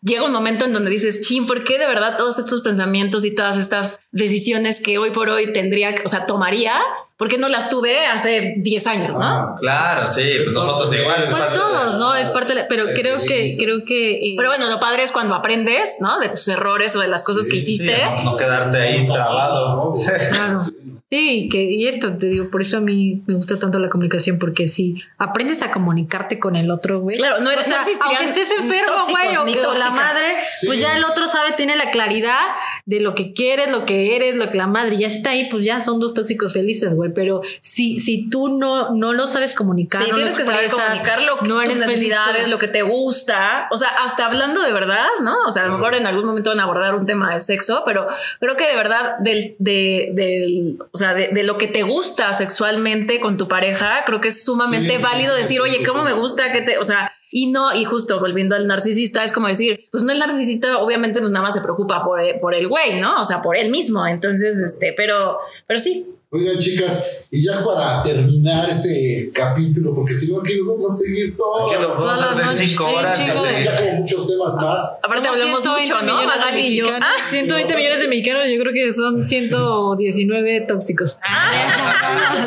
[0.05, 3.35] llega un momento en donde dices, chin, ¿por qué de verdad todos estos pensamientos y
[3.35, 6.81] todas estas decisiones que hoy por hoy tendría, o sea, tomaría?
[7.17, 9.25] ¿Por qué no las tuve hace 10 años, no?
[9.25, 11.23] Ah, Claro, sí, pues nosotros igual.
[11.23, 12.15] es Pues parte de- todos, ¿no?
[12.17, 14.17] Es parte de la- Pero creo que, creo que.
[14.19, 16.19] eh, Pero bueno, lo padre es cuando aprendes, ¿no?
[16.19, 18.05] De tus errores o de las cosas que Sí, hiciste.
[18.05, 19.95] no, no quedarte ahí trabado.
[19.95, 20.11] Sí.
[20.31, 20.61] Claro.
[21.15, 24.39] Sí, que, y esto te digo, por eso a mí me gusta tanto la comunicación,
[24.41, 27.17] porque si aprendes a comunicarte con el otro, güey.
[27.19, 30.81] Claro, no eres- o sea, aunque estés enfermo, güey, o, que- o la madre, pues
[30.81, 32.41] ya el otro sabe, tiene la claridad
[32.85, 35.65] de lo que quieres, lo que eres, lo que la madre ya está ahí, pues
[35.65, 37.13] ya son dos tóxicos felices, güey.
[37.15, 40.69] Pero si, si tú no, no lo sabes comunicar, Sí, no tienes lo que saber
[40.69, 43.69] comunicar lo que, no tus feliz necesidades, con- lo que te gusta.
[43.71, 45.35] O sea, hasta hablando de verdad, ¿no?
[45.47, 47.83] O sea, a lo mejor en algún momento van a abordar un tema de sexo,
[47.87, 48.09] pero
[48.41, 52.33] creo que de verdad, del, de, del, o sea, de, de lo que te gusta
[52.33, 56.13] sexualmente con tu pareja, creo que es sumamente Sí, válido sí, decir, oye, ¿cómo me
[56.13, 59.89] gusta que te, o sea, y no, y justo volviendo al narcisista, es como decir,
[59.91, 63.21] pues no el narcisista obviamente pues nada más se preocupa por, por el güey, ¿no?
[63.21, 64.07] O sea, por él mismo.
[64.07, 70.33] Entonces, este, pero, pero sí, Oigan, chicas, y ya para terminar este capítulo, porque si
[70.33, 71.71] no aquí nos vamos a seguir todo.
[71.71, 73.19] Aquí lo vamos a hacer de noche, cinco horas.
[73.43, 73.65] de-.
[73.65, 74.99] Ya como muchos temas más.
[75.01, 76.17] Aparte hablamos 120 mucho, ¿no?
[76.23, 77.09] millones mexicanos.
[77.31, 81.19] 120 millones de mexicanos, yo creo que son 119 tóxicos.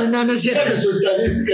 [0.10, 0.62] No, no es cierto.
[0.64, 1.54] Sabe su estadística,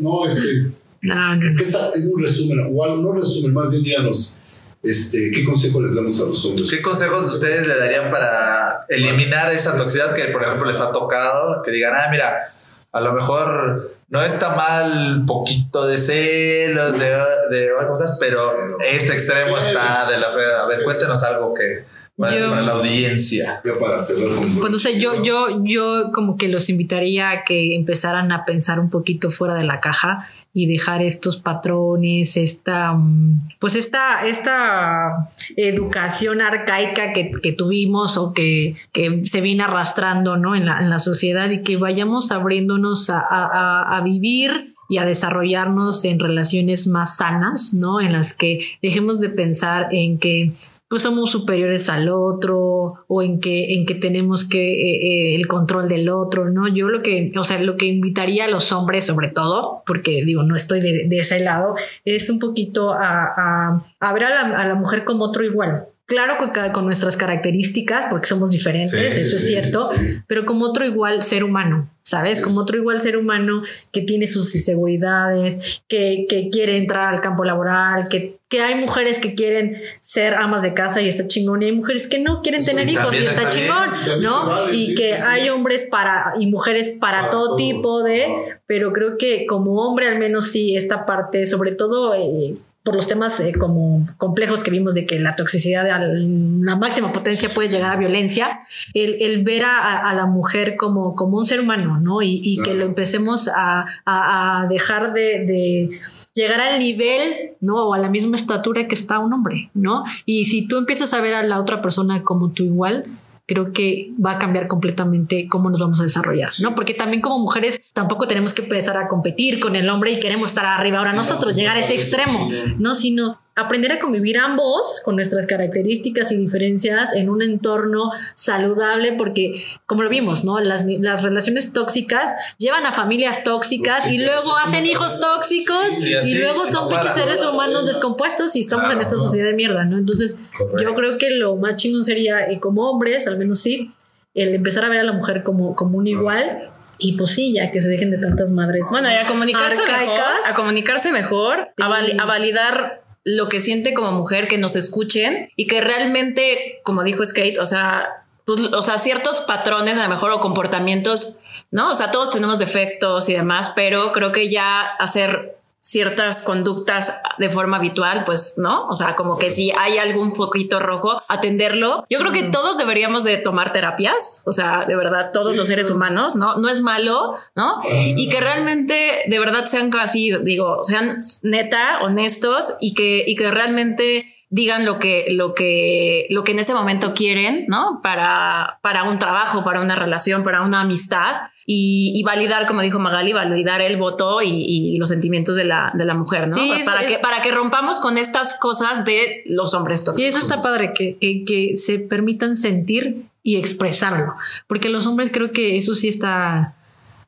[0.00, 4.38] no, este, No, no, sa- en un resumen, o algo, no resumen, más bien díganos,
[4.82, 6.68] este, ¿qué consejo les damos a los hombres?
[6.70, 8.61] ¿Qué consejos ustedes le darían para
[8.96, 11.62] eliminar esa toxicidad que, por ejemplo, les ha tocado?
[11.62, 12.52] Que digan, ah, mira,
[12.92, 17.10] a lo mejor no está mal poquito de celos, de,
[17.50, 20.64] de cosas, pero este extremo está de la fregada.
[20.64, 21.84] A ver, cuéntenos algo que
[22.16, 23.60] para, Yo- para la audiencia.
[23.64, 27.44] Ya para cerrar con Pues no sé, yo, yo, yo como que los invitaría a
[27.44, 32.92] que empezaran a pensar un poquito fuera de la caja y dejar estos patrones, esta,
[32.92, 40.36] mm, pues esta, esta educación arcaica que, que tuvimos o que, que se viene arrastrando
[40.36, 40.54] ¿no?
[40.54, 44.98] en, la, en la sociedad y que vayamos abriéndonos a, a- a- a vivir y
[44.98, 47.98] a desarrollarnos en relaciones más sanas, ¿no?
[48.02, 50.52] En las que dejemos de pensar en que
[50.92, 55.46] pues somos superiores al otro o en que en que tenemos que eh, eh, el
[55.48, 56.68] control del otro, ¿no?
[56.68, 60.42] Yo lo que, o sea, lo que invitaría a los hombres sobre todo, porque digo,
[60.42, 64.58] no estoy de, de ese lado, es un poquito a, a, a ver a la,
[64.58, 65.86] a la mujer como otro igual.
[66.12, 70.18] Claro que con nuestras características, porque somos diferentes, Sí, sí, eso es cierto, sí.
[70.26, 72.42] pero como otro igual ser humano, ¿sabes?
[72.42, 77.44] Como otro igual ser humano que tiene sus inseguridades, que, que quiere entrar al campo
[77.44, 81.66] laboral, que, que hay mujeres que quieren ser amas de casa y está chingón, y
[81.66, 83.90] hay mujeres que no quieren tener hijos y está, chingón,
[84.20, 84.46] ¿no?
[84.48, 87.56] vale, y que hay hombres para y mujeres para, Para todo, todo.
[87.56, 88.28] tipo de,
[88.66, 93.06] pero creo que como hombre al menos sí esta parte, sobre todo eh, por los
[93.06, 97.68] temas eh, como complejos que vimos de que la toxicidad a la máxima potencia puede
[97.68, 98.58] llegar a violencia,
[98.92, 102.22] el, el ver a, a- la mujer como, como un ser humano, ¿no?
[102.22, 106.00] Y, y que lo empecemos a, a- a dejar de, de
[106.34, 107.86] llegar al nivel, ¿no?
[107.88, 110.04] O a la misma estatura que está un hombre, ¿no?
[110.26, 113.04] Y si tú empiezas a ver a la otra persona como tú igual,
[113.46, 116.74] creo que va a cambiar completamente cómo nos vamos a desarrollar, ¿no?
[116.74, 120.50] Porque también como mujeres tampoco tenemos que empezar a competir con el hombre y queremos
[120.50, 123.98] estar arriba ahora Sí, nosotros, no, llegar a ese extremo, sí, no, sino aprender a
[123.98, 130.44] convivir ambos con nuestras características y diferencias en un entorno saludable, porque como lo vimos,
[130.44, 130.58] ¿no?
[130.60, 136.14] Las, las relaciones tóxicas llevan a familias tóxicas y luego hacen hijos tóxicos Y y,
[136.14, 137.14] así luego son no pinches para.
[137.24, 139.22] seres humanos descompuestos y estamos Claro, en esta ¿no?
[139.22, 139.98] sociedad de mierda, ¿no?
[139.98, 140.82] Entonces, Correcto.
[140.82, 143.92] yo creo que lo más chingón sería, eh, como hombres, al menos sí,
[144.34, 146.70] el empezar a ver a la mujer como, como un igual.
[146.98, 148.86] Y pues sí, ya que se dejen de tantas madres.
[148.90, 150.32] Bueno, y a comunicarse mejor, arcaicas.
[150.46, 151.82] a comunicarse mejor, Sí.
[151.82, 156.80] a, vali- a validar lo que siente como mujer, que nos escuchen y que realmente,
[156.82, 158.08] como dijo Skate, o sea,
[158.44, 161.38] pues, o sea, ciertos patrones a lo mejor o comportamientos,
[161.70, 161.92] ¿no?
[161.92, 167.50] O sea, todos tenemos defectos y demás, pero creo que ya hacer ciertas conductas de
[167.50, 168.86] forma habitual, pues, ¿no?
[168.88, 172.06] O sea, como que si hay algún foquito rojo, atenderlo.
[172.08, 175.90] Yo creo que todos deberíamos de tomar terapias, o sea, de verdad, todos los seres
[175.90, 176.56] humanos, ¿no?
[176.56, 177.80] No es malo, ¿no?
[177.90, 183.50] Y que realmente, de verdad, sean casi, digo, sean neta, honestos y que, y que
[183.50, 188.00] realmente digan lo que, lo que, lo que en ese momento quieren, ¿no?
[188.02, 192.98] Para, para un trabajo, para una relación, para una amistad y, y validar, como dijo
[192.98, 196.52] Magali, validar el voto y, y los sentimientos de la, de la mujer, ¿no?
[196.54, 200.06] Sí, para, para es- que, para que rompamos con estas cosas de los hombres Sí,
[200.06, 200.34] tóxicos.
[200.36, 204.34] eso está padre, que, que, que se permitan sentir y expresarlo.
[204.66, 206.74] Porque los hombres creo que eso sí está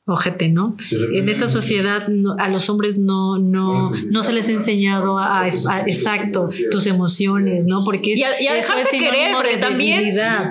[0.07, 0.77] ojete, ¿no?
[1.15, 3.81] En esta sociedad no- a los hombres no, no,
[4.11, 7.83] No se les ha enseñado a, a- a- exacto tus emociones, ¿no?
[7.85, 10.05] Porque es, Y a, y a dejarse es querer, porque de también,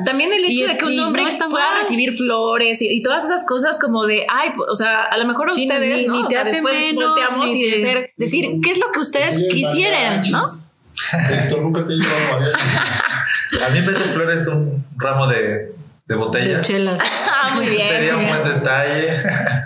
[0.06, 1.82] también el hecho es- de que un hombre pueda mal.
[1.82, 5.26] recibir flores y, y todas esas cosas como de, ay, pues, o sea, a lo
[5.26, 6.14] mejor Sí, ustedes, ni- ¿no?
[6.16, 8.80] ni O te sea, hace después menos, volteamos ni y te- decir, decir, ¿qué es
[8.80, 10.38] lo que ustedes quisieran, no?
[10.40, 10.72] mariachis.
[11.32, 13.64] Héctor, nunca te he llevado mariachi.
[13.64, 15.74] A mí vez de flores un ramo de,
[16.06, 16.68] de de botellas.
[16.68, 17.02] chelas.
[17.46, 17.82] Ah, muy bien.
[17.82, 19.22] Sería un buen detalle.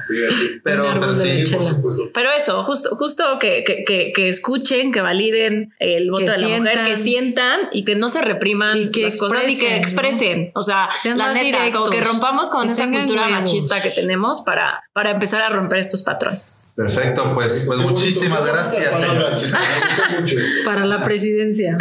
[0.64, 2.10] Pero, pero sí, por supuesto.
[2.14, 6.38] Pero eso, justo, justo que, que, que, que escuchen, que validen el voto Que de
[6.38, 9.76] la mujer, que sientan y que no se repriman Y que las cosas y que
[9.76, 10.52] expresen.
[10.56, 13.40] O sea, Sean la neta, como que rompamos con esa cultura huevos.
[13.40, 16.72] machista que tenemos para, para empezar a romper estos patrones.
[16.76, 19.06] Perfecto, pues, pues muchísimas gracias.
[20.66, 21.78] Para la presidencia.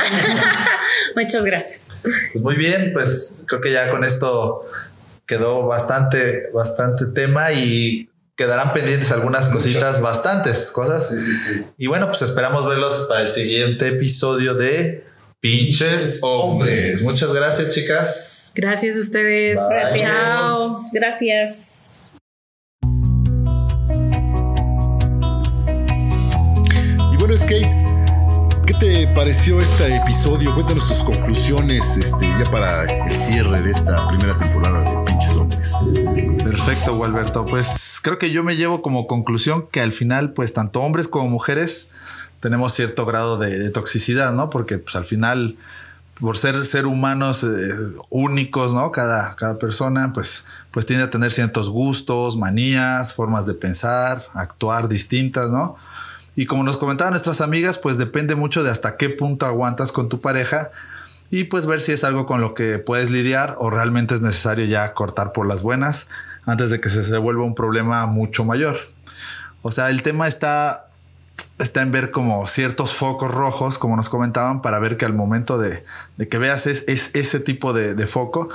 [1.14, 2.00] Muchas gracias.
[2.32, 4.45] Pues muy bien, pues creo que ya con esto
[5.26, 11.08] quedó, bastante, bastante tema y quedarán pendientes algunas cositas, bastantes cosas.
[11.08, 11.64] Sí, sí, sí.
[11.78, 15.04] Y bueno, pues esperamos verlos para el siguiente episodio de
[15.40, 17.02] Pinches Hombres.
[17.02, 18.52] Muchas gracias, chicas.
[18.56, 19.60] Gracias a ustedes.
[19.70, 20.90] Gracias.
[20.92, 22.10] Gracias.
[27.12, 27.85] Y bueno, Skate.
[28.66, 30.52] ¿Qué te pareció este episodio?
[30.52, 35.72] Cuéntanos tus conclusiones este, ya para el cierre de esta primera temporada de Pinches Hombres.
[36.42, 37.46] Perfecto, Gualberto.
[37.46, 41.28] Pues creo que yo me llevo como conclusión que al final, pues tanto hombres como
[41.28, 41.92] mujeres
[42.40, 44.50] tenemos cierto grado de, toxicidad, ¿no?
[44.50, 45.56] Porque pues al final,
[46.20, 47.48] por ser ser humanos eh,
[48.10, 48.90] únicos, ¿no?
[48.90, 54.88] Cada, cada persona, pues, pues tiende a tener ciertos gustos, manías, formas de pensar, actuar
[54.88, 55.76] distintas, ¿no?
[56.36, 60.08] Y como nos comentaban nuestras amigas, pues depende mucho de hasta qué punto aguantas con
[60.10, 60.70] tu pareja
[61.30, 64.66] y pues ver si es algo con lo que puedes lidiar o realmente es necesario
[64.66, 66.08] ya cortar por las buenas
[66.44, 68.76] antes de que se, vuelva un problema mucho mayor.
[69.62, 70.82] O sea, el tema está
[71.58, 75.56] está en ver como ciertos focos rojos, como nos comentaban, para ver que al momento
[75.56, 75.84] de,
[76.18, 78.50] de que veas es, es ese tipo de, foco,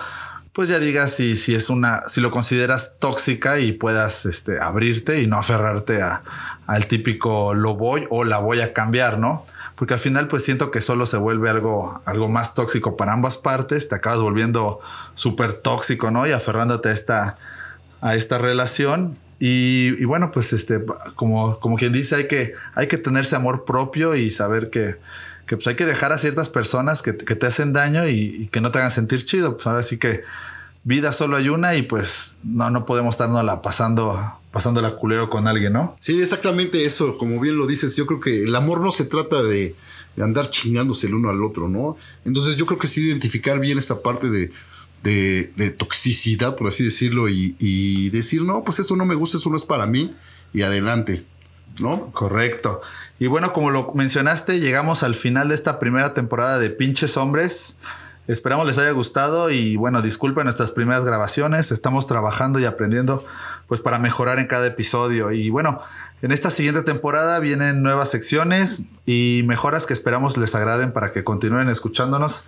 [0.54, 5.22] pues ya digas si, si es una, si lo consideras tóxica y puedas este, abrirte
[5.22, 6.24] y no aferrarte a,
[6.68, 9.46] al típico lo voy o la voy a cambiar, ¿no?
[9.76, 13.38] Porque al final pues siento que solo se vuelve algo, algo más tóxico para ambas
[13.38, 14.80] partes, te acabas volviendo
[15.16, 16.28] súper tóxico, ¿no?
[16.28, 17.38] Y aferrándote a esta,
[18.02, 20.86] a esta relación y, y, bueno, pues este,
[21.16, 24.98] como, como quien dice, hay que, hay que tenerse amor propio y saber que,
[25.52, 28.72] que pues hay que dejar a ciertas personas que, te hacen daño y, que no
[28.72, 29.58] te hagan sentir chido.
[29.58, 30.22] Pues ahora sí que
[30.86, 35.30] vida solo hay una y pues no, no podemos estarnos la pasando, pasando la culero
[35.30, 35.98] con alguien, ¿no?
[36.00, 37.18] Sí, exactamente eso.
[37.18, 39.76] Como bien lo dices, yo creo que el amor no se trata de,
[40.16, 41.98] de andar chingándose el uno al otro, ¿no?
[42.24, 44.54] Entonces yo creo que sí identificar bien esa parte de
[45.04, 49.50] de, toxicidad, por así decirlo, y, y, decir, no, pues esto no me gusta, eso
[49.50, 50.14] no es para mí,
[50.54, 51.26] y adelante,
[51.80, 52.12] ¿no?
[52.12, 52.82] Correcto.
[53.20, 57.80] Y bueno, como lo mencionaste, llegamos al final de esta primera temporada de Pinches Hombres.
[58.28, 63.26] Esperamos les haya gustado y bueno, disculpen nuestras primeras grabaciones, estamos trabajando y aprendiendo
[63.68, 65.32] pues para mejorar en cada episodio.
[65.32, 65.82] Y bueno,
[66.22, 71.24] en esta siguiente temporada vienen nuevas secciones y mejoras que esperamos les agraden para que
[71.24, 72.46] continúen escuchándonos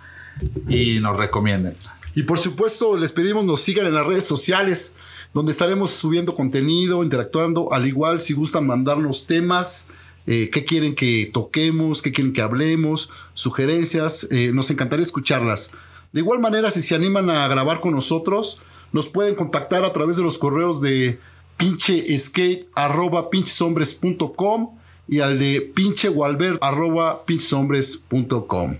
[0.68, 1.76] y nos recomienden.
[2.14, 4.94] Y por supuesto, les pedimos nos sigan en las redes sociales,
[5.34, 7.72] donde estaremos subiendo contenido, interactuando.
[7.72, 9.88] Al igual, si gustan mandarnos temas,
[10.26, 15.72] eh, qué quieren que toquemos, qué quieren que hablemos, sugerencias, eh, nos encantaría escucharlas.
[16.12, 18.60] De igual manera, si se animan a grabar con nosotros,
[18.92, 21.18] nos pueden contactar a través de los correos de
[21.56, 24.70] pincheskate arroba pincheshombres.com
[25.08, 28.76] y al de pinchewalbert arroba pincheshombres.com.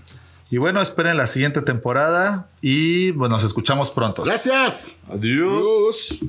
[0.49, 4.23] Y bueno, esperen la siguiente temporada y bueno, nos escuchamos pronto.
[4.23, 4.95] Gracias.
[5.09, 5.57] Adiós.
[5.59, 6.19] Adiós.